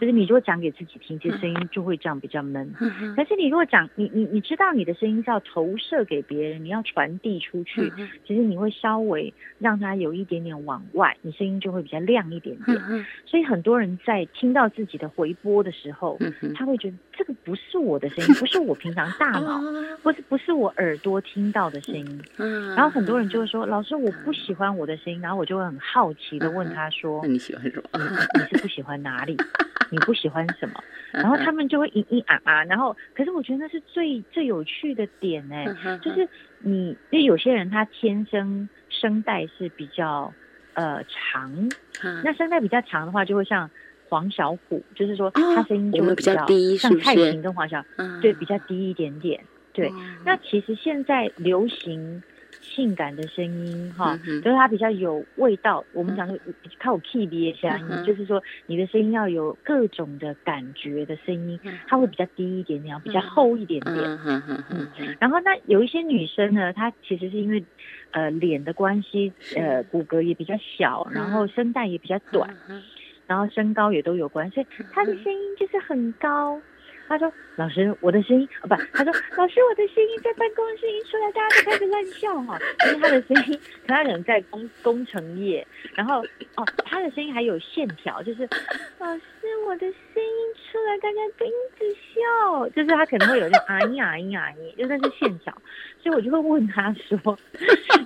[0.00, 2.74] 就是你如果讲给自己听，其实声音就会这样比较闷。
[3.14, 7.88] 可是你如果讲，你你你知道你的声音是要投射给别人，你要传递出去，
[8.26, 12.76] 其实你会稍微让它有一点点往外，你声音就会比较亮一点点。
[13.26, 16.18] 所以很多人在听到自己的回播的时候，
[16.56, 16.95] 他会觉得。
[17.12, 19.60] 这个不是我的声音，不是我平常大脑，
[20.02, 22.22] 不是不是我耳朵听到的声音。
[22.74, 28.00] 然后很多人就会说：“老师，我不喜欢我的声音。”然后我就会很好奇的问他说：“那你喜欢什么？
[28.34, 29.36] 你是不喜欢哪里？
[29.90, 30.74] 你不喜欢什么？
[31.12, 32.64] ”然后他们就会咿咿啊啊。
[32.64, 35.64] 然后，可是我觉得那是最最有趣的点呢，
[36.00, 36.28] 就是
[36.58, 40.32] 你，因为有些人他天生声带是比较
[40.74, 41.50] 呃长，
[42.24, 43.70] 那声带比较长的话，就会像。
[44.08, 47.84] 黄小虎，就是说他声音就会比较低，像蔡琴跟黄小，
[48.20, 49.42] 对，比较低一点点。
[49.72, 49.92] 对，
[50.24, 52.22] 那其实现在流行
[52.62, 55.84] 性感的声音，哈，就是它比较有味道。
[55.92, 56.38] 我们讲的
[56.78, 64.18] 靠 key 的声音，就是说你的声音要有各种的感觉的声音，它会比较低一点点，比较厚一点点。
[64.70, 64.88] 嗯，
[65.20, 67.62] 然后那有一些女生呢，她其实是因为
[68.12, 72.48] 呃脸的关系，呃骨骼也比较小，然后声带也比较短。
[73.26, 76.60] 然后身高也都有关，所以他的声音就是很高。
[77.08, 86.20] 他说：“老师，我的声音啊，不，他说老师，我的声音在办公室一出来，大家都开始乱笑哈，因为他的声音，他可能在工工程业，然后
[86.56, 88.48] 哦，他的声音还有线条，就是
[88.98, 89.22] 老师，
[89.66, 95.52] 我的声音出来，大家都一直笑，就是他可能会有点啊咿啊咿啊咿，就那是线条，
[96.02, 97.38] 所以我就会问他说：“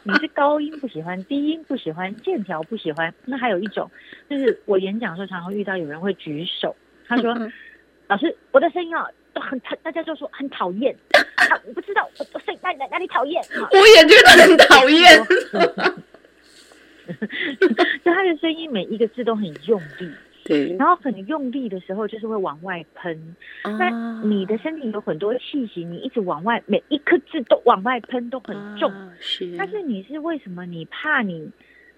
[0.04, 3.12] 你是高音不喜欢，低音不喜欢，线条不喜欢？
[3.24, 3.90] 那还有一种，
[4.28, 6.76] 就是我演讲的时候常常遇到有人会举手，
[7.08, 7.34] 他说：
[8.10, 10.92] 老师，我的声音啊都很讨，大家就说很讨厌，
[11.64, 15.22] 我不知道我声音哪哪哪里讨厌，我也觉得很讨厌。
[18.04, 20.12] ”就他的声音每一个字都很用力，
[20.44, 23.36] 对，然后很用力的时候就是会往外喷。
[23.62, 23.90] 那
[24.24, 28.92] 你的身体有很多气息，你一直往外，每一颗字都往外喷，都很重。
[29.20, 30.66] 是，但是你是为什么？
[30.66, 31.48] 你怕你，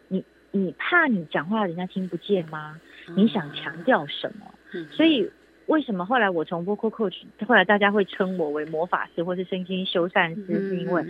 [0.09, 2.79] 你你怕你讲话人家听不见吗？
[3.17, 4.47] 你想强调什么？
[4.91, 5.31] 所以
[5.73, 11.05] 为什么后来我从 vocal coach，后来大家会称我为魔法师或是身心修善师，是因为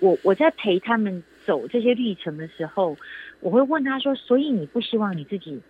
[0.00, 2.96] 我我在陪他们走这些历程的时候。
[3.40, 5.60] 我会问他说：“所以你不希望你自己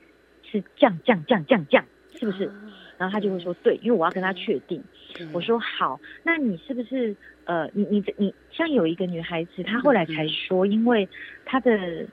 [0.48, 2.48] 是降降降降降，是不是？”
[2.96, 4.80] 然后他就会说：“对，因为我要跟他确定。”
[5.34, 11.08] 我说：“好，那你是不是呃，你你你像有一个女孩子，她后来才说，因为
[11.44, 12.06] 她的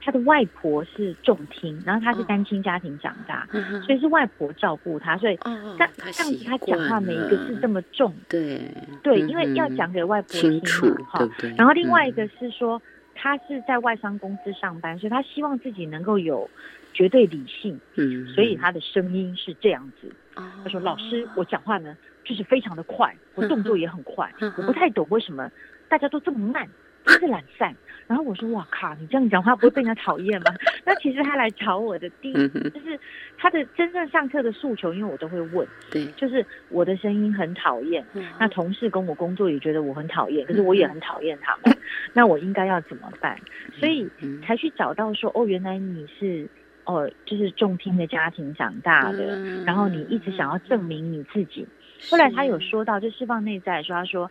[0.00, 3.46] 她的外婆是重听，然后他是单亲家庭长大，
[3.86, 8.60] 所以是外婆照顾他，所以这样这样子他讲话每一个字这么重，对。
[9.02, 10.60] 对，因为要讲给外婆听
[10.98, 11.28] 嘛，哈。
[11.56, 12.80] 然后另外一个是说。”
[13.22, 16.48] 他是在外商公司上班，所以他希望自己能够有
[16.94, 20.10] 绝对理性，嗯，所以他的声音是这样子。
[20.34, 25.50] 他说：“老师，我讲话呢就是非常的快，我动作也很快，我不太懂为什么
[25.86, 26.66] 大家都这么慢，
[27.10, 27.74] 就是懒散。”
[28.06, 30.52] 然后我说：“哇靠，你这样讲话不会被人家讨厌吗？”
[30.84, 32.98] 那其实他来找我的第一，就是
[33.38, 38.04] 他的真正上课的诉求，因为我都会问，对，就是我的声音很讨厌，
[38.40, 41.76] 那同事跟我工作也觉得我很讨厌，可是我也很讨厌他们，
[42.12, 43.38] 那我应该要怎么办？
[43.78, 44.10] 所以
[44.44, 46.48] 才去找到说，哦，原来你是
[46.86, 51.64] 哦，就是重听的家庭长大的，然后你一直想要证明你自己。
[52.10, 54.28] 后来他有说到，就释放内在说，他说。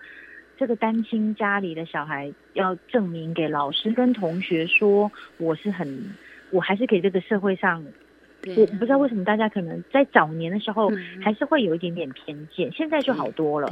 [0.59, 6.13] 这个单亲家里的小孩要证明给老师跟同学说，我是很，
[6.51, 7.81] 我还是给这个社会上，
[8.57, 10.91] 我不知道为什么大家可能在早年的时候
[11.23, 13.69] 还是会有一点点偏见，现在就好多了。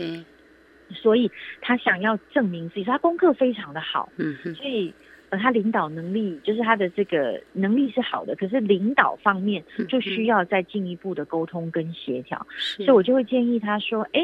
[0.90, 4.94] 所以他想要证明自己，他功课非常的好，嗯，所以
[5.28, 12.48] 呃他领导能力就是他的这个能力是好的，可是领导方面就需要再进一步的沟通跟协调，
[12.78, 14.22] 所以我就会建议他说，哎。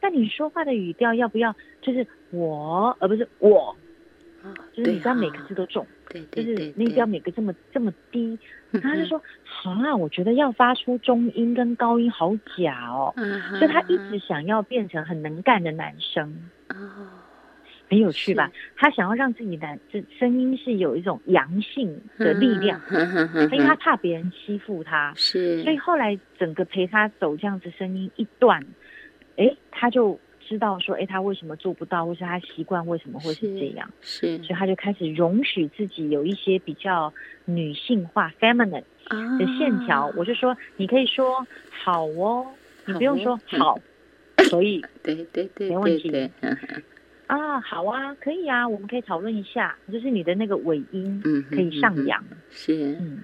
[0.00, 3.74] 那你说话的语调要不要就是我，而不是我？
[4.72, 8.38] 就是你不要每个字都重，对，就是你不要每个这么这么低。
[8.80, 9.20] 他就说
[9.64, 13.12] ：“啊，我觉得要发出中音跟高音好假哦。”
[13.58, 16.48] 所以他一直想要变成很能干的男生。
[16.68, 17.08] 哦，
[17.90, 18.52] 很有趣吧？
[18.76, 22.80] 他想要让自己的这声音是有一种阳性的力量，
[23.50, 25.12] 因为他怕别人欺负他。
[25.16, 28.64] 是，所以后来整个陪他走这样子声音一段。
[29.36, 37.12] 哎，他就知道说，哎，他为什么做不到，或是他习惯为什么会是这样，是，所以他就开始容许自己有一些比较
[37.44, 38.84] 女性化 （feminine）
[39.38, 40.12] 的线条。
[40.16, 42.46] 我就说，你可以说好哦，
[42.86, 43.78] 你不用说好，
[44.36, 46.30] 可以， 对对对，没问题。
[47.26, 53.18] 啊，好啊，可以啊，我们可以讨论一下，就是你的那个尾音，嗯，可以上扬，是，嗯。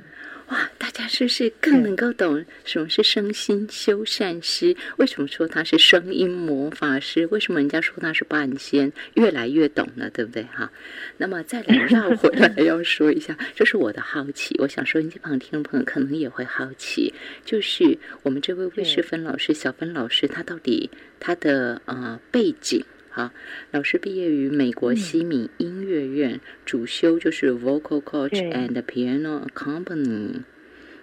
[0.52, 4.76] 哇，大家是不是更能够懂什么是声心修善师？
[4.98, 7.26] 为什么说他是声音魔法师？
[7.28, 8.92] 为什么人家说他是半仙？
[9.14, 10.42] 越来越懂了，对不对？
[10.42, 10.70] 哈，
[11.16, 14.54] 那么再来绕回来要说一下， 这是我的好奇。
[14.58, 17.14] 我想收音机旁听众朋友可能也会好奇，
[17.46, 22.84] 就是我们这位魏世芬老师、小芬老师，他到底他的呃背景？
[23.12, 23.32] 哈，
[23.70, 30.44] 老师毕业于美国西敏音乐院，主修就是 vocal coach and piano accompanying。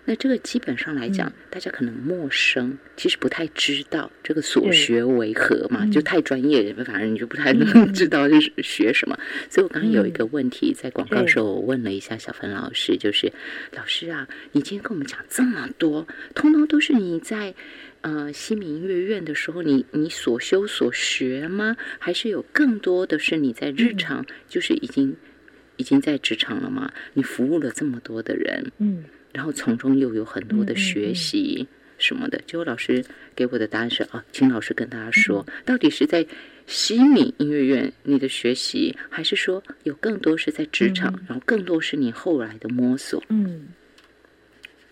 [0.09, 9.15] 那这个基本上来讲，大家可能陌生，其实不太知道这个所学为何嘛，就太专业，反正你就不太能知道是学什么。
[9.51, 13.31] 所以我刚刚有一个问题，在广告时候我问了一下小芬老师，就是
[13.77, 17.53] 老师啊，你今天跟我们讲这么多，通通都是你在
[18.01, 21.77] 呃西敏音乐院的时候，你你所修所学吗？
[21.99, 25.15] 还是有更多的是你在日常，就是已经
[25.77, 26.91] 已经在职场了吗？
[27.13, 29.03] 你服务了这么多的人，嗯。
[29.31, 33.03] 然后从中又有很多的学习什么的，结果老师
[33.35, 36.25] 给我的答案是啊，请老师跟大家说，到底是在
[36.65, 43.21] 西米音乐院你的学习，还是说有更多是在职场，然后更多是你后来的摸索？
[43.27, 43.67] 嗯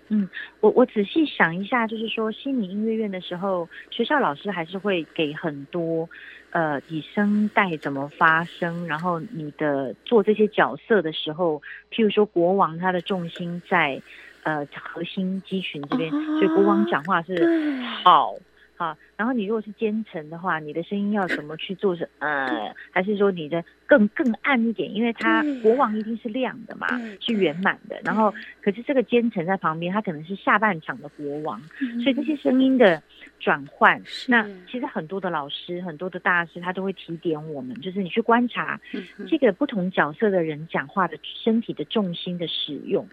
[0.10, 6.10] 嗯，我我仔细想一下，就是说西米音乐院的时候，学校老师还是会给很多
[6.52, 14.02] 呃，以声带怎么发声，然后你的做这些角色的时候，譬如说国王他的重心在。
[14.48, 18.34] 呃，核心肌群这边，所以国王讲话是好，
[18.78, 21.96] 好，然后你如果是奸臣的话，你的声音要怎么去做？
[21.96, 24.94] 是呃，还是说你的更更暗一点？
[24.94, 26.88] 因为他国王一定是亮的嘛，
[27.20, 28.00] 是圆满的。
[28.06, 31.60] 然后，可是这个奸臣在旁边，他可能是下半场的国王，
[32.04, 33.02] 所以这些声音的
[33.40, 38.80] 转换，那其实很多的老师、很多的大师，他都会提点我们，就是你去观察
[39.28, 43.10] 这个不同角色的人讲话的身体的重心的使用，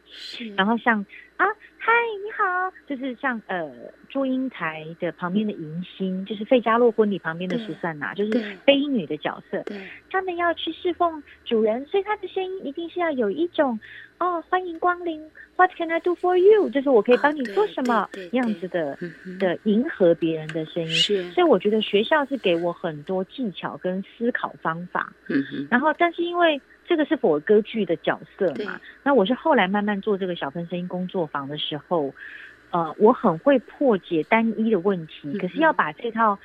[0.56, 1.06] 然后像。
[1.36, 1.46] 啊，
[1.78, 1.92] 嗨，
[2.22, 3.68] 你好，就是像呃，
[4.08, 9.60] 祝英台的旁边的迎新，就是费加洛婚礼旁边的苏珊娜，就是悲女的角色。
[9.64, 9.76] 对，
[10.10, 13.78] 他们要去侍奉主人，所以他的声音一定是要有一种
[14.18, 15.20] 哦，欢迎光临
[15.56, 16.70] ，What can I do for you？
[16.70, 18.96] 就是我可以帮你做什么样子的
[19.40, 20.88] 的迎合别人的声音。
[20.88, 25.12] 是，所以我觉得学校是给我很多技巧跟思考方法。
[25.28, 26.60] 嗯哼，然后但是因为。
[26.86, 28.80] 这个是否歌剧的角色嘛？
[29.02, 32.14] 那我是后来慢慢做这个小分声音工作坊的时候，
[32.70, 35.36] 呃，我很会破解单一的问题。
[35.38, 36.38] 可是要把这套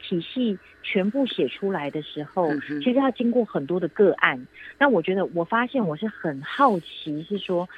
[0.00, 2.50] 体系全部写出来的时候，
[2.82, 4.46] 其实要经过很多的个案。
[4.78, 7.68] 那我觉得，我发现我是很好奇，是说，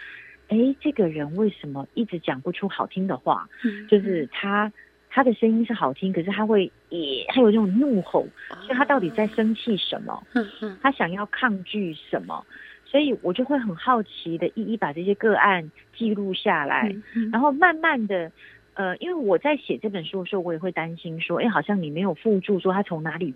[0.49, 3.49] 哎，这个人为什么一直讲不出好听的话？
[3.89, 4.73] 就是他。
[5.15, 8.27] 他的声音是好听，可是他会也他有这种怒吼，
[8.65, 10.27] 所以他到底在生气什么？
[10.81, 12.43] 他想要抗拒什么？
[12.87, 16.95] 所以我就会很好奇的，一一把这些个案记录下来，
[17.31, 18.33] 然后慢慢的，
[18.73, 23.35] 呃，因为我在写这本书的时候，我也会担心说，哎，好像你没有附注说他从哪里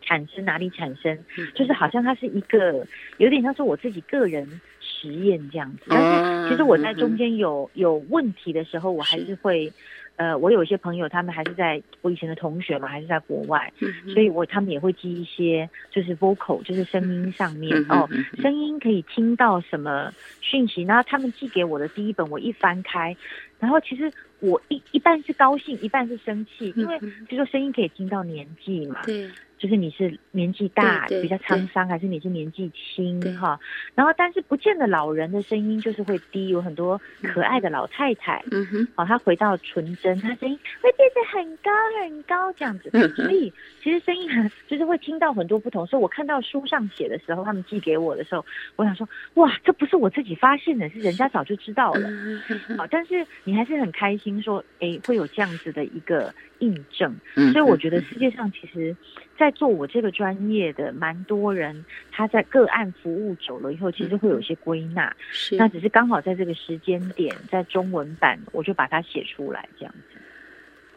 [0.00, 1.18] 产生，哪里产生，
[1.54, 2.86] 就是好像他是一个
[3.18, 5.82] 有点像是我自己个人实验这样子。
[5.88, 9.70] 但是其实我在中间有有问题的时候，我还是会。
[10.16, 13.72] 呃，我有一些朋友，他们还是在我以前的同学嘛，还是在国外，
[14.12, 18.08] 所以我他们也会记一些，就是 vocal，就是声音上面哦，
[18.40, 20.82] 声音可以听到什么讯息。
[20.82, 23.16] 然后他们寄给我的第一本，我一翻开，
[23.58, 26.98] 然后其实我一一半是高兴，一半是生气，因为
[27.28, 29.02] 就说声音可以听到年纪嘛。
[29.04, 29.28] 对。
[29.64, 33.58] 就是你是年纪大比较沧桑，还是你是年纪轻哈？
[33.94, 41.70] 然后但是不见得老人的声音就是会低，有很多可爱的老太太，嗯哼，哦，她回到纯真，她声音会变得很高
[42.02, 42.90] 很高这样子。
[43.16, 43.50] 所以
[43.82, 45.86] 其实声音很就是会听到很多不同。
[45.86, 48.44] 所以我看到书上写的时候，他们寄给我的时候，
[48.76, 52.06] 我想说哇，这不是我自己发现的，是人家早就知道了。
[52.76, 57.16] 好，但是你还是很开心说，哎，会有这样子的一个印证。
[57.52, 58.94] 所以我觉得世界上其实。
[59.38, 65.14] 在做我这个专业的蛮多人，他在个案服务久了以后，其实会有一些归纳。
[65.30, 70.18] 是，那只是刚好在这个时间点，在中文版，我就把它写出来这样子。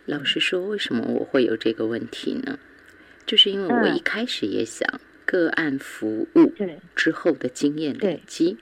[0.06, 2.60] 老实说，为什么我会有这个问题呢？
[3.26, 4.88] 就是因为我一开始也想
[5.26, 6.54] 个案服务
[6.96, 8.58] 之后的经验累积，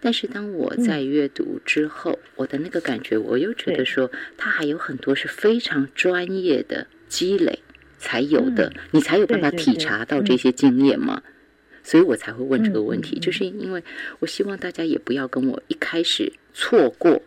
[0.00, 7.60] 但是当我在阅读之后，我的那个感觉，我又觉得说，它还有很多是非常专业的积累。
[8.00, 11.22] 才有的，你才有办法体察到这些经验嘛，
[11.84, 13.84] 所以我才会问这个问题，就是因为
[14.20, 17.20] 我希望大家也不要跟我一开始错过，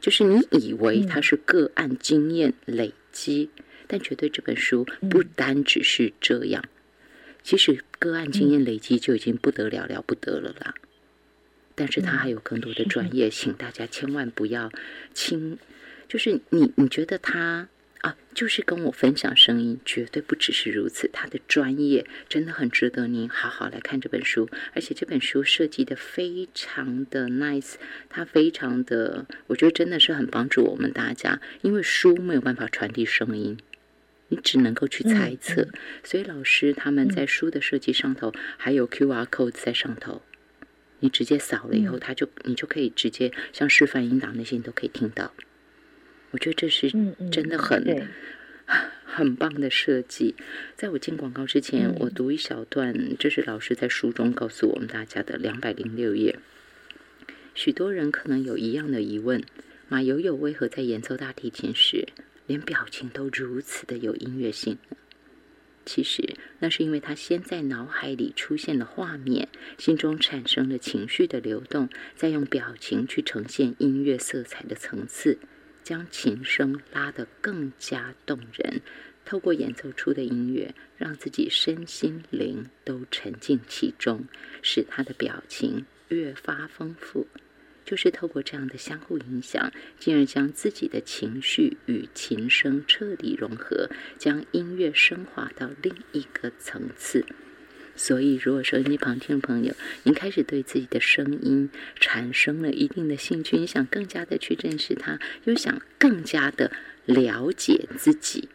[0.00, 3.50] 就是你以为它是个案经验累积，
[3.88, 6.62] 但绝对这本书不单只是这样，
[7.42, 10.74] 其实个案经验累积就已经不得了了不得了啦，
[11.74, 14.70] 但是它还有更多的专业， 请大家千万不要
[15.12, 15.58] 轻，
[16.06, 17.68] 就是你你觉得他。
[18.02, 21.08] 啊，就是跟我分享声音，绝对不只是如此。
[21.12, 27.74] 他的专业真的很值得您好好来看这本书，而且这本书设计的非常的 nice，
[28.08, 31.40] 它非常的，我觉得真的是很帮助我们大家。
[31.62, 33.56] 因为书没有办法传递声音，
[34.28, 35.68] 你只能够去猜测。
[36.02, 40.22] 所以老师他们在书的设计上头还有 Q R code 在上头，
[40.98, 45.32] 你直接扫了以后，他就你就可以直接像示范引导那些你都可以听到。
[46.32, 46.90] 我觉得这是
[47.30, 48.08] 真的很
[49.04, 50.34] 很棒的设计。
[50.74, 56.38] 在我进广告之前，我读一小段，这是老师在书中告诉我们大家的两百零六页。
[57.54, 59.44] 许多人可能有一样的疑问：
[59.88, 62.08] 马友友为何在演奏大提琴时，
[62.46, 64.96] 连表情都如此的有音乐性呢？
[65.84, 75.38] 其实，那是因为他先在脑海里出现了画面，心中产生了情绪的流动，再用表情去呈现音乐色彩的层次。
[75.92, 78.80] 将琴声拉得更加动人，
[79.26, 84.24] 透过演奏出的音乐，让自己身心灵都沉浸其中，
[84.62, 87.26] 使他的表情越发丰富。
[87.84, 97.26] 就是透过这样的相互影响，进而将自己的情绪与琴声彻底融合，将音乐升华到另一个层次。
[97.96, 99.74] 所以，如果说你旁听的朋友，
[100.04, 101.70] 您开始对自己的声音
[102.00, 106.72] 产生了一定的兴趣，你想更加的去认识它，又想更加的
[107.04, 108.48] 了解自己，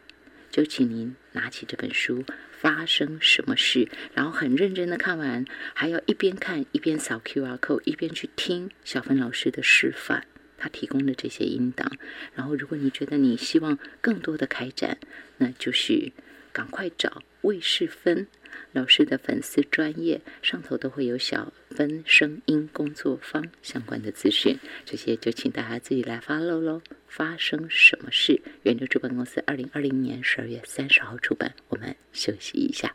[0.50, 2.24] 就请您拿起这本书。
[2.60, 3.88] 发生什么事？
[4.14, 10.24] 然后很认真的看完，还要一边看一边扫 Q R code，一边去听小芬老师的示范，
[10.56, 11.88] 他提供的这些音档。
[12.34, 14.98] 然后，如果你觉得你希望更多的开展，
[15.36, 16.10] 那就是
[16.58, 18.26] 赶快找魏世芬。
[18.72, 26.82] 老师的粉丝专业上头都会有小分声音工作坊相关的资讯，这些就请大家自己来发喽喽。
[27.06, 28.42] 发生什么事？
[28.64, 31.54] 圆流出版公司二零二零年十二月三十号出版。
[31.68, 32.92] 我们休息一下，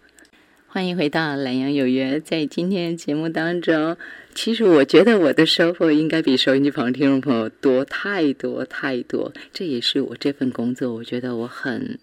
[0.67, 2.19] 欢迎回到懒洋有约。
[2.19, 3.95] 在今天节目当中，
[4.35, 9.31] 其实我觉得我的收获应该比收音机旁听众朋友多太多太多。
[9.53, 11.97] 这也是我这份工作，我觉得我很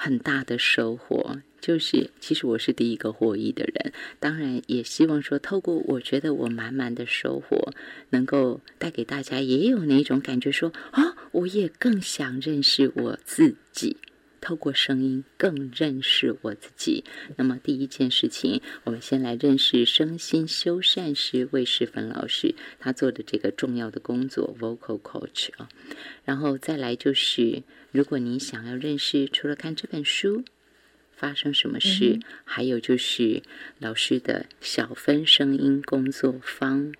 [0.00, 1.38] 很大的收获。
[1.60, 3.92] 就是，其实我是第一个获益的人。
[4.20, 7.72] 当然，也希望说，透过我觉得我满满的收获，
[8.10, 13.96] 能够带给大家也有那种感觉，说啊，我也更想认识我自己，
[14.40, 17.04] 透过声音更认识我自己。
[17.36, 25.68] 那么，第一件事情，我们先来认识身心修善师魏世芬老师，他做的这个重要的工作，vocal coach 啊。
[26.24, 27.62] 然后再来就是，
[27.92, 30.44] 如果你想要认识，除了看这本书。
[31.20, 32.20] 发生什么事？
[32.44, 33.42] 还有就是
[33.80, 36.94] 老师的小分声音工作坊，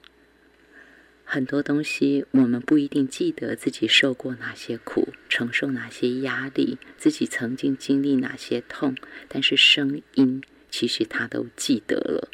[1.30, 8.96] 很多东西我们不一定记得自己受过哪些苦，承受哪些压力，自己曾经经历哪些痛，
[9.28, 12.30] 但是声音其实他都记得了，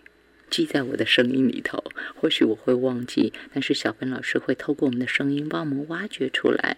[0.49, 1.83] 记在我的声音里头。
[2.15, 6.77] 或许我会忘记，但是小芬老师会透过我们的声音帮我们挖掘出来。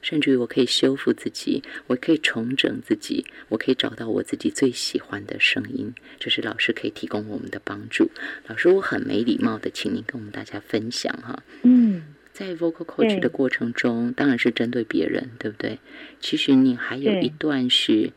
[0.00, 8.10] 甚至于我可以修复自己，我可以重整自己，我可以找到我自己最喜欢的声音，这是老师可以提供我们的帮助。
[8.46, 11.42] 老师，我很没礼貌的，请您跟我们大家分享哈。
[11.62, 15.78] 嗯，在 vocal coach 的过程中，当然是针对别人，对不对？
[16.20, 18.12] 其实你还有一段是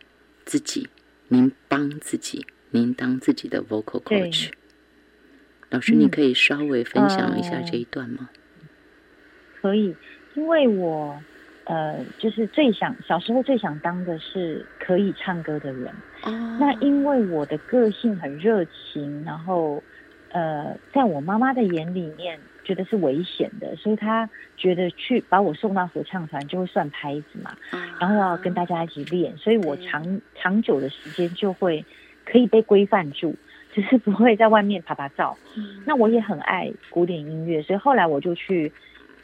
[0.46, 0.88] 自己，
[1.30, 4.50] 您帮自己，您当自己的 vocal coach。
[5.70, 8.30] 老师，你可以稍微分享一下这一段吗？
[9.62, 9.96] 可以，
[10.36, 11.22] 因为我。
[11.66, 15.88] 呃，就是最想小时候最想当的是可以唱歌的人。
[16.24, 16.58] 哦。
[16.60, 19.82] 那因为我的个性很热情，然后
[20.32, 27.56] 呃，在我妈妈的眼里面觉得是危险的，所以她觉得去把我送到合唱团就会算拍子嘛，
[28.00, 31.86] 然后要跟大家一起练，所以我长长久的时间就会
[32.26, 33.36] 可以被规范住，
[33.74, 35.38] 只是不会在外面拍拍照。
[35.86, 38.72] 那我也很爱古典音乐，所以后来我就去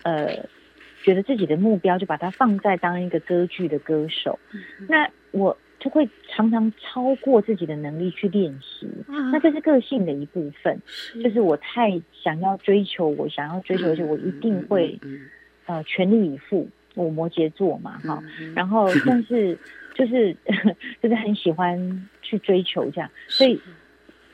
[0.04, 0.46] 呃。
[1.08, 4.38] 觉得自己的目标就把它放在当一个歌剧的歌手，
[4.90, 8.86] 那我就会常常超过自己的能力去练习。
[9.08, 10.78] 那这是个性的一部分，
[11.24, 15.00] 就是我太想要追求，我想要追求，而且我一定会
[15.66, 16.68] 呃全力以赴。
[16.96, 18.22] 我摩羯座嘛，哈，
[18.54, 19.58] 然后 但是
[19.94, 20.36] 就是
[21.02, 23.58] 就是很喜欢去追求这样，所以。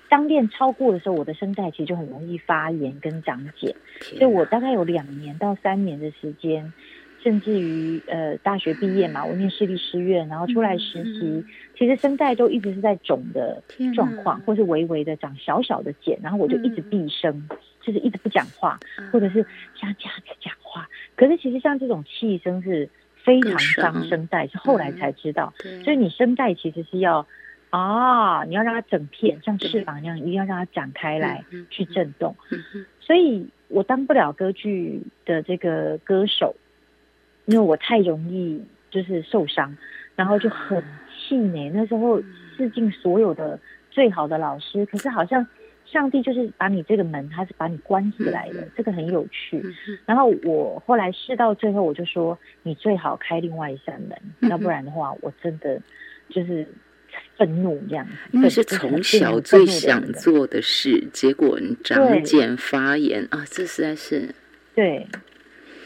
[0.10, 6.72] 当练超过的时候，我的声带其实就很容易发炎跟长茧，所以我大概有两年到三年的时间，
[7.24, 11.44] 甚至于呃大学毕业嘛，我念私立师院，然后出来实习，
[11.76, 13.64] 其实声带都一直是在肿的
[13.96, 17.50] 状况，或是微微的长小小的茧，然后我就一直闭声，
[17.82, 18.80] 就是一直不讲话，
[19.12, 19.44] 或者是
[19.74, 20.88] 像这样子讲话。
[21.16, 25.52] 可是其实像这种气声是非常伤声带，是后来才知道，
[25.84, 27.26] 所以你声带其实是要。
[27.74, 32.36] 啊，你要让它整片像翅膀一样，一定要让它展开来去震动。
[33.00, 36.56] 所以我当不了歌剧的这个歌手，
[37.46, 39.76] 因为我太容易就是受伤，
[40.16, 41.72] 然后就很气馁。
[41.72, 42.22] 那时候
[42.56, 43.60] 试尽所有的
[43.90, 45.44] 最好的老师，可是好像
[45.84, 48.68] 上帝就是把你这个门，他是把你关起来的。
[48.78, 49.60] 这个很有趣。
[50.06, 54.16] 然后我后来试到最后，我就说你最好开另外一扇门，
[54.48, 55.82] 要不然的话，我真的
[56.30, 56.68] 就是。
[57.38, 64.34] 愤怒这样，因为是从小最想做的事，结果长茧发炎啊，这实在是
[64.76, 65.08] 对，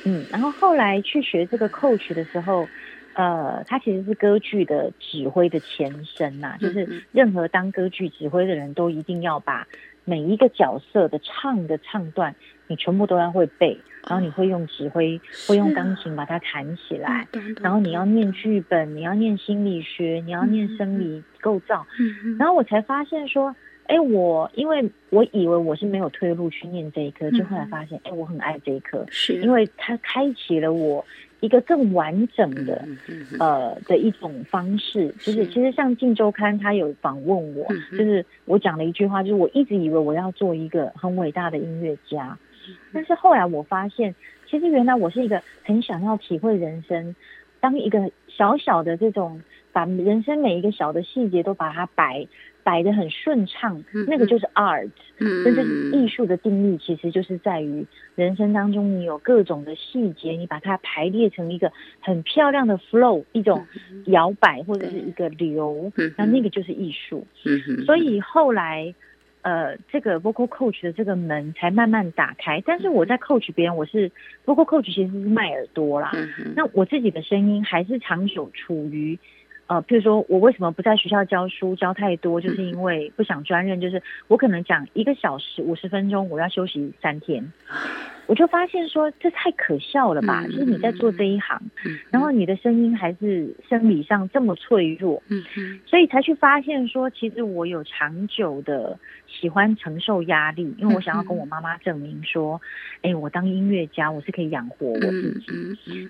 [0.04, 2.68] 嗯，然后后来去学这个 coach 的时候，
[3.14, 9.68] 呃，他其实是歌剧的指挥的前身呐，就是任何当歌剧指挥的人都一定要把
[10.06, 12.36] 每一个角色的唱的唱段，
[12.68, 13.78] 你全部都要会背。
[14.10, 17.28] 然后你会用指挥，会用钢琴把它弹起来，
[17.62, 21.86] 然后你要念剧本，你要念心理学，你要念生理构造，
[22.40, 23.54] 然后我才发现说，
[23.88, 31.06] 哎，我因为我以为我是没有退路去念这一科，就后来发现，哎，我很爱这一科，是因为它开启了我
[31.42, 32.88] 一个更完整的
[33.40, 42.38] 呃的一种方式，就是其实像《镜周刊》他有访问我，就是我讲了一句话，就是我一直以为我要做一个很伟大的音乐家。
[42.94, 44.14] 但是后来我发现，
[44.50, 47.16] 其实原来我是一个很想要体会人生。
[47.60, 49.42] 当一个小小的这种，
[49.72, 52.28] 把人生每一个小的细节都把它摆。
[52.64, 54.90] 摆的很顺畅，那个就是 art。
[55.20, 63.66] 嗯，但是艺术的定义其实就是在于人生当中你有各种的细节，你把它排列成一个很漂亮的 flow，一种
[64.08, 67.26] 摇摆或者是一个流，那那个就是艺术。
[67.46, 68.94] 嗯所以后来，
[69.48, 72.62] 呃，这个 vocal coach 的这个门才慢慢打开。
[72.66, 74.12] 但是我在 coach 别人，我是
[74.46, 76.12] vocal coach 其实是卖耳朵啦。
[76.14, 79.18] 嗯那我自己的声音还是长久处于。
[79.68, 87.54] 呃，譬如说我为什么不在学校教书教太多，就是因为不想专任，就是我可能讲一个小时五十分钟，我要休息三天。
[88.28, 90.46] 我就发现说这太可笑了吧！
[90.48, 91.60] 就是你在做这一行，
[92.12, 95.24] 然后你的声音还是生理上这么脆弱，
[95.86, 102.62] 所以才去发现说，其实我有长久的喜欢承受压力，因为我想要跟我妈妈证明说，
[103.02, 105.48] 哎，我当音乐家我是可以养活我自己。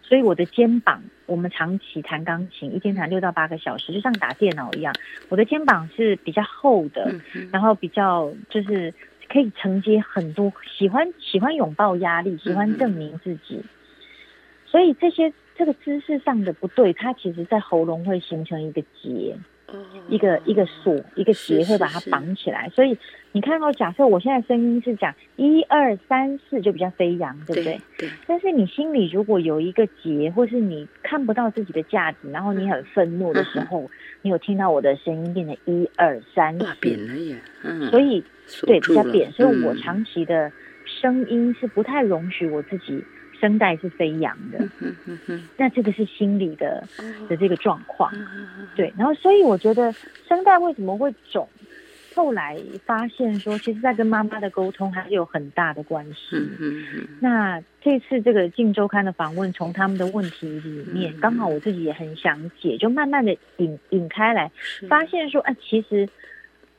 [0.02, 4.92] 所以我的肩膀，我们长期弹钢琴，一天弹六到八个小时，就像打电脑一样，
[5.30, 7.14] 我的肩膀是比较厚的，
[7.52, 8.92] 然后比较就是。
[9.30, 13.62] 可以承接很多，喜欢喜欢拥抱压力，喜欢证明自己，
[14.66, 19.36] 所以这些这个姿势上的不对，它其实在喉咙会形成一个结，
[20.08, 22.70] 一个一个锁，一个结会把它绑起来。
[22.70, 22.98] 所以
[23.32, 27.82] 你看到，假设我现在声音是讲一二三四，就比较飞扬，对不对？
[27.98, 28.10] 对。
[28.26, 33.90] 但是你心里如果有一个结，或是你看不到自己的价值，然后你很愤怒的时候，
[34.22, 37.36] 你有听到我的声音变成一二三四，扁了耶。
[37.64, 37.90] 嗯。
[37.90, 38.24] 所以。
[38.62, 40.50] 对，比较扁，所以我长期的
[40.86, 43.04] 声音是不太容许我自己
[43.42, 44.66] 声带是飞扬的。
[45.58, 46.82] 那这个是心理的
[47.28, 48.10] 的这个状况。
[48.74, 49.92] 对，然后所以我觉得
[50.30, 51.46] 声带为什么会肿，
[52.18, 56.36] 后来发现说，其实在跟妈妈的沟通还是有很大的关系。
[57.20, 64.52] 那这次这个《镜周刊》的访问，从他们的问题里面，刚好我自己也很想解，就慢慢的引引开来，
[64.90, 66.10] 发现说，哎，其实。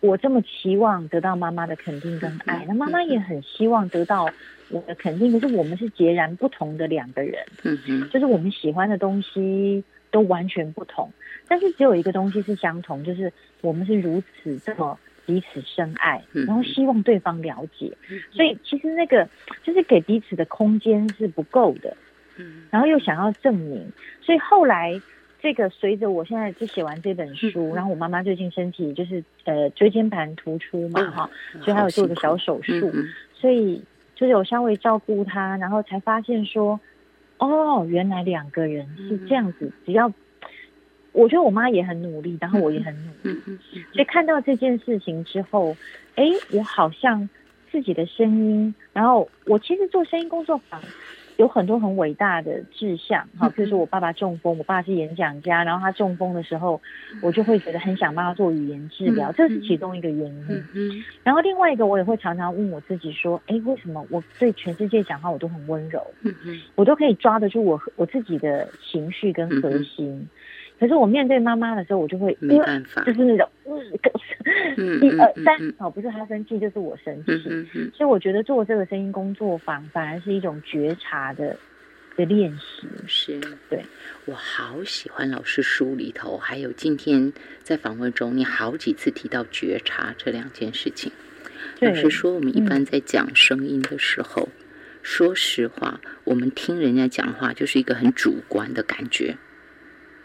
[0.01, 4.31] 我这么期望得到妈妈的肯定跟爱，那妈妈也很希望得到
[4.69, 5.33] 我的肯定。
[5.33, 9.83] 可是我们是截然不同的两个人，嗯就是我们喜欢的东西
[10.13, 11.13] 都完全不同，
[11.49, 14.97] 但是只有一个东西是相同，就是我们是如此这么
[15.29, 17.93] 彼此深爱，然后希望对方了解。
[18.33, 19.29] 所以其实那个
[19.63, 21.95] 就是给彼此的空间是不够的，
[22.39, 24.99] 嗯，然后又想要证明，所以后来。
[25.41, 31.31] 这个随着我现在就写完这本书，然后我妈妈最近身体就是呃椎间盘突出嘛哈，
[31.63, 32.93] 所以她有做个小手术，
[33.33, 33.81] 所以
[34.17, 36.81] 就是有稍微照顾她，然后才发现说，
[37.39, 40.13] 哦，原来两个人是这样子，只要
[41.19, 43.41] 我觉得我妈也很努力，然后我也很努力，
[43.93, 45.77] 所以看到这件事情之后，
[46.15, 47.29] 哎，我好像
[47.71, 50.81] 自己的声音，然后我其实做声音工作坊。
[51.39, 56.83] 有很多很伟大的志向，哈，比如说我爸爸中风，我爸是演讲家，然后他中风的时候，
[57.23, 60.65] 我就会觉得很想帮他做语言治疗，这是其中一个原因。
[60.75, 66.05] 嗯，然后另外一个，我也会常常问我自己说，哎，为什么我对全世界讲话我都很温柔？
[66.23, 70.29] 嗯嗯，我都可以抓得住我我自己的情绪跟核心。
[70.79, 73.49] 可是我面对妈妈的时候，我就会没办法，就是那种
[74.77, 77.33] 嗯，一二三，哦，不是他生气，就是我生气。
[77.93, 81.57] 所以我觉得做这个声音工作坊，反而是一种觉察的
[82.17, 82.87] 的练习。
[83.07, 83.83] 是，对，
[84.27, 91.11] 我好喜欢老师书里头，还有今天在访问中，你好几次提到觉察这两件事情。
[91.81, 94.49] 老师说，我们一般在讲声音的时候，
[95.03, 99.37] 说实话，我们听人家讲话就是一个很主观的感觉。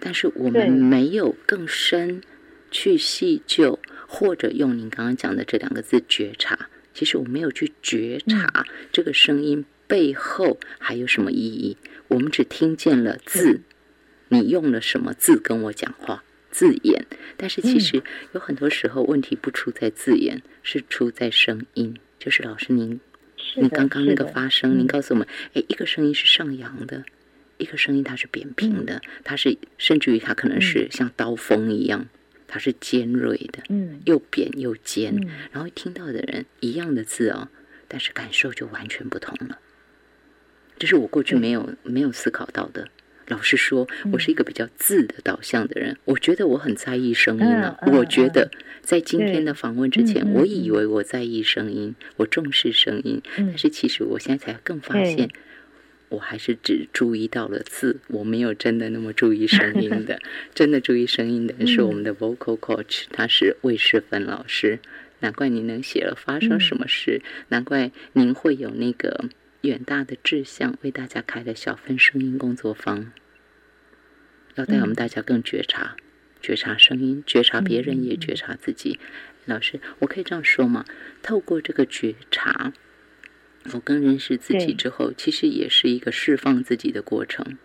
[0.06, 2.22] 但是我们没有更深
[2.70, 6.68] 去细究，或者用您刚刚讲的这两个字觉察。
[6.93, 11.78] 其实我没有去觉察这个声音背后还有什么意义。
[12.10, 13.62] 我们只听见了字，
[14.28, 16.26] 你用了什么字跟我讲话？
[16.51, 17.06] 字眼。
[17.38, 21.95] 但是其实有很多时候问题不出在字眼，是出在声音。
[22.20, 22.99] 就是老师您，
[23.56, 27.06] 你刚刚那个发声，您告诉我们，哎，一个声音是上扬的。
[27.58, 32.08] 一个声音它是扁平的，它是甚至于它可能是像刀锋一样，
[32.47, 35.16] 它是尖锐的，嗯，又扁又尖，
[35.51, 37.49] 然后听到的人一样的字哦，
[37.88, 39.60] 但是感受就完全不同了。
[40.78, 42.89] 这是我过去没有没有思考到的。
[43.28, 47.78] 老实说，我是一个比较字的导向的人，我觉得我很在意声音呢。
[47.88, 48.51] 我觉得
[48.82, 55.30] 在今天的访问之前，我以为我在意声音，我重视声音，但是其实我现在才更发现。
[56.14, 60.20] 我还是只注意到了字，我没有真的那么注意声音的。
[60.53, 64.80] 真的注意声音的人是我们的 vocal coach，他是魏世芬老师。
[65.22, 69.30] 难怪您能写了发生什么事，难怪您会有那个
[69.61, 73.11] 远大的志向，为大家开了小分声音工作坊。
[74.55, 75.95] 要带我们大家更觉察，
[76.39, 78.99] 觉察声音，觉察别人，也觉察自己。
[79.45, 80.86] 老师，我可以这样说吗？
[81.24, 82.72] 透过这个觉察，
[83.72, 87.57] 我更认识自己之后，其实也是一个释放自己的过程。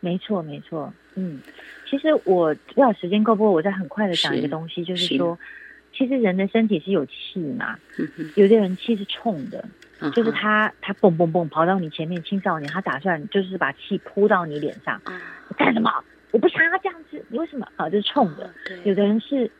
[0.00, 0.92] 没错，没错。
[1.14, 1.40] 嗯，
[1.88, 5.38] 其实我不知道时间够不够，我再很快的讲一个东西，就是说，
[5.92, 9.64] 其实人的身体是有气嘛，嗯有的人气是冲的，
[10.14, 15.00] 就是他他蹦蹦蹦跑到你前面，青少年他打算就是把气扑到你脸上，
[15.56, 15.90] 干什么？
[16.30, 17.66] 我不想要这样子，你为什么？
[17.76, 18.52] 啊，就是冲的。
[18.84, 19.50] 有的人是。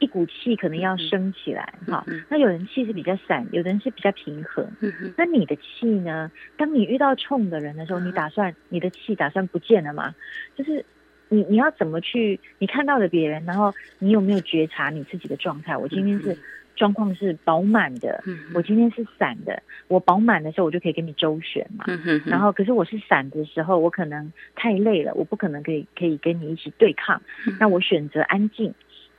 [0.00, 4.66] 一股气可能要升起来，哈，那有人气是比较散，有的人是比较平和。
[5.16, 6.30] 那你的气呢？
[6.56, 10.14] 当你遇到冲的人的时候，你打算你的气打算不见了吗？
[10.56, 10.84] 就是
[11.28, 12.38] 你你要怎么去？
[12.58, 15.76] 你看到了别人，然后你有没有觉察你自己的状态？
[15.76, 16.36] 我今天是
[16.76, 18.22] 状况是饱满的，
[18.52, 19.62] 我今天是散的。
[19.86, 21.84] 我饱满的时候，我就可以跟你周旋嘛。
[22.26, 27.22] 然后，可是我是散的时候，我可能太累了，我不可能可以可以跟你一起对抗。
[27.60, 28.74] 那我选择安静。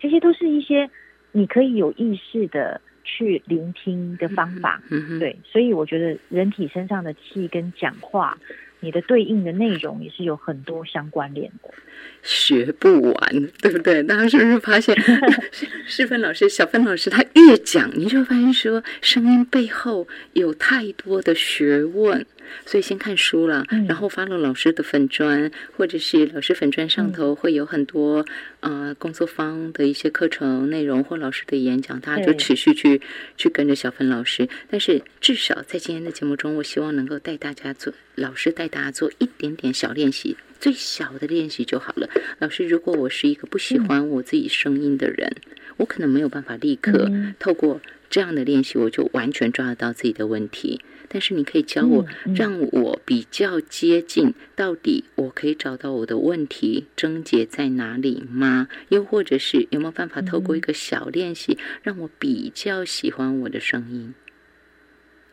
[0.06, 0.88] 这些都是一些
[1.32, 4.80] 你可以有意识的去聆听的方法，
[5.20, 8.38] 对，所以我觉得人体身上的气跟讲话，
[8.82, 11.74] 你的对应的内容也是有很多相关联的。
[12.22, 14.04] 学不完，对不对？
[14.04, 14.96] 大家是不是发现，
[15.88, 22.24] 世芬老师、小芬老师他越讲，你就发现说，声音背后有太多的学问。
[22.66, 28.26] 所以先看书了，然后发了老师的粉砖，或者是老师粉砖上头会有很多
[28.60, 33.02] 呃工作方的一些课程内容或老师的演讲，大家就持续去
[33.38, 34.48] 去跟着小芬老师。
[34.70, 42.10] 但是至少在今天的节目中，我希望能够带大家做老师带大家做一点点小练习，最小的练习就好了。
[42.40, 45.36] 老师，如果我是一个不喜欢我自己声音的人，
[45.78, 50.82] 我可能没有办法立刻透过这样的练习，我就完全抓得到自己的问题。
[51.16, 52.06] 但是你可以教我，
[52.36, 58.68] 让我比较接近，到底我可以找到我的问题症结在哪里吗？
[58.90, 64.14] 又或者是有没有办法透过一个小练习，让我比较喜欢我的声音？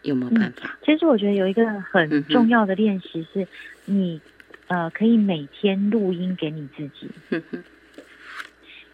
[0.02, 0.78] 有没有办法？
[0.86, 3.48] 其实我觉得有一个很重要的练习是，
[3.84, 4.20] 你
[4.68, 7.42] 呃可以每天录音给你自己。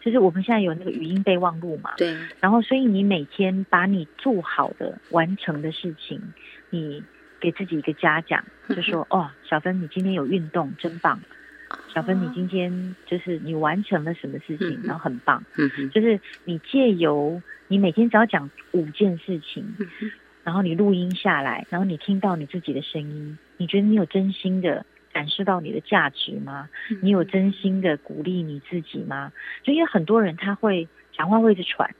[0.01, 2.17] 就是我们现在有那个语音备忘录嘛，对。
[2.39, 6.19] 然后，所以你每天把你做好的、完成的事情。
[6.69, 7.03] 你
[7.39, 11.19] 给自己一个嘉奖，就说：“哦，小芬，你今天有运动，真棒！
[11.93, 15.43] 小芬，你今天就是你完成了什么事情，然后很棒。
[15.89, 19.75] 就是你借由你每天只要讲五件事情，
[20.43, 26.69] 然后你录音下来，然后你听到你自己的声音，你觉得你有真心的感受到你的价值吗？
[27.01, 29.31] 你有真心的鼓励你自己吗？
[29.63, 31.93] 就因为很多人他会讲话会一直喘。”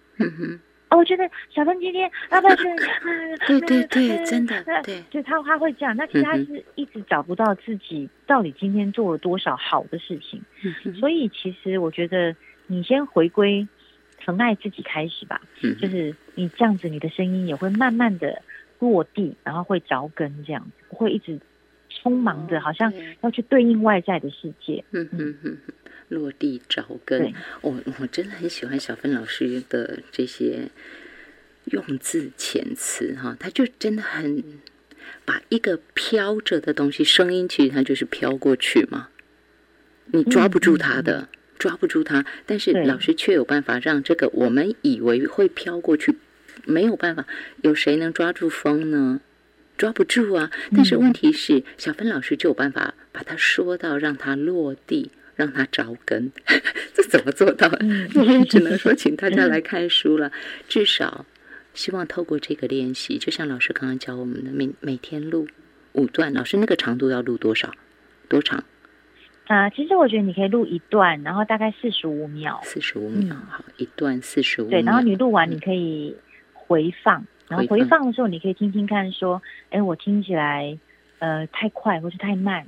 [0.90, 2.64] 哦，我觉得小芬今天要不要去？
[3.48, 5.96] 对对对，真的，对，就他他会这样。
[5.96, 10.42] 那其实他是一直找不到自己到底今天做了多少好的事情。
[11.00, 12.36] 所以其实我觉得
[12.68, 13.68] 你先回归
[14.20, 15.40] 疼爱自己开始吧。
[15.76, 18.42] 就是你这样子，你的声音也会慢慢的
[18.80, 21.40] 落地，然后会着根，这样子不会一直
[21.92, 24.84] 匆忙的，好像要去对应外在的世界。
[24.92, 25.58] 嗯嗯嗯。
[26.10, 30.70] 落地着根，我我真的很喜欢小芬老师的这些
[31.66, 34.43] 用字遣词哈，他就真的很
[35.24, 39.10] 把一个飘着的东西，声音其实它就是飘过去嘛，
[40.07, 46.16] 你抓不住它的，抓不住它，但是老师却有办法让这个我们以为会飘过去，
[46.66, 47.26] 没有办法，
[47.62, 49.22] 有谁能抓住风呢？
[49.78, 50.51] 抓不住啊！
[50.76, 55.12] 但是问题是，小芬老师就有办法把它说到让它落地。
[55.40, 56.30] 让它着根，
[56.94, 57.72] 这怎么做到？
[58.14, 60.34] 也只能说请大家来看书了。
[60.68, 61.26] 至少
[61.74, 65.48] 希望透过这个练习，就像老师刚刚教我们的，每每天录
[65.94, 66.34] 五段。
[66.34, 67.72] 老师那个长度要录多少？
[68.28, 68.66] 多长？
[69.48, 72.60] 啊，其实我觉得你可以录一段，然后大概四十五秒。
[72.64, 74.70] 四十五秒，好，一段四十五。
[74.70, 76.14] 对，然后你录完，你可以
[76.52, 80.78] 回放，然后回放的时候，你可以听听看，说，哎，我听起来。
[81.20, 82.65] 呃，太快或是太慢，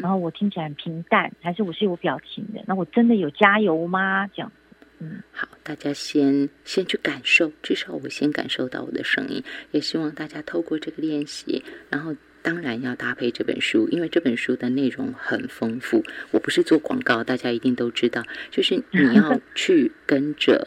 [0.00, 2.62] 然后我听起来很平淡，还是我是有表情的？
[2.66, 4.26] 那我真的有加油吗？
[4.34, 4.52] 这样，
[4.98, 9.42] 嗯，好，大家先先去感受，至少我先感受到我的声音。
[9.70, 16.04] 也希望大家透过这个练习，然后当然要搭配这本书，因为这本书的内容很丰富。
[16.32, 20.66] 我不是做广告，大家一定都知道，就是你要去跟着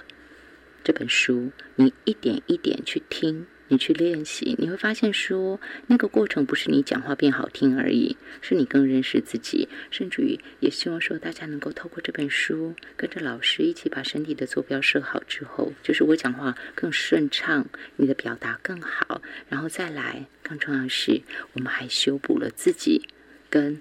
[0.86, 3.46] 这本书，你一点一点去听。
[3.78, 17.66] 去练习，你会发现说，那个过程不是你讲话变好听而已，是你更认识自己，甚至于也希望说大家能够透过这本书，跟着老师一起把身体的坐标设好之后，就是我讲话更顺畅，
[17.98, 21.22] 你的表达更好，然后再来，更重要的是，
[21.54, 23.08] 我们还修补了自己
[23.50, 23.80] 跟。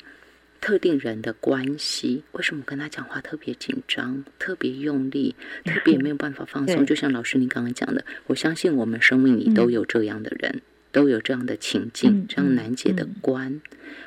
[0.65, 6.85] 特定人的关系，为什么跟他讲话特别紧张、特别用力、特别没有办法放松？
[6.89, 13.61] 就像老师您刚刚讲的，我相信我们生命里都有这样的人，都有这样的情境，这样难解的关。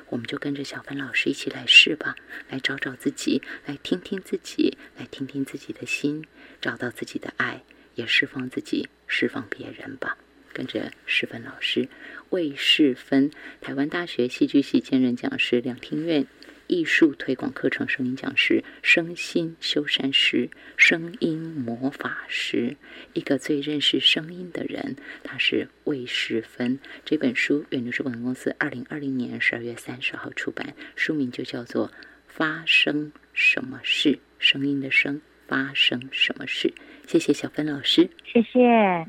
[0.09, 2.15] 我们就跟着小芬老师一起来试吧，
[2.49, 6.25] 来找找自己，来听听自己，来听听自己的心，
[6.59, 7.61] 找到自己的爱，
[7.93, 10.17] 也释放自己，释放别人吧。
[10.53, 11.87] 跟着世芬老师，
[12.31, 13.29] 魏世芬，
[13.61, 16.25] 台湾大学戏剧系兼任讲师，两厅院
[16.67, 22.75] 艺术推广课程声音讲师，声心修善师，声音魔法师，
[23.13, 26.79] 一个最认识声音的人，他是魏世芬。
[27.05, 31.87] 这本书，远流出版公司二零二零年十二月三十号出版，书名就叫做
[32.27, 36.73] 《发生什么事》，声音的声，发生什么事？
[37.07, 39.07] 谢谢小芬老师，谢谢。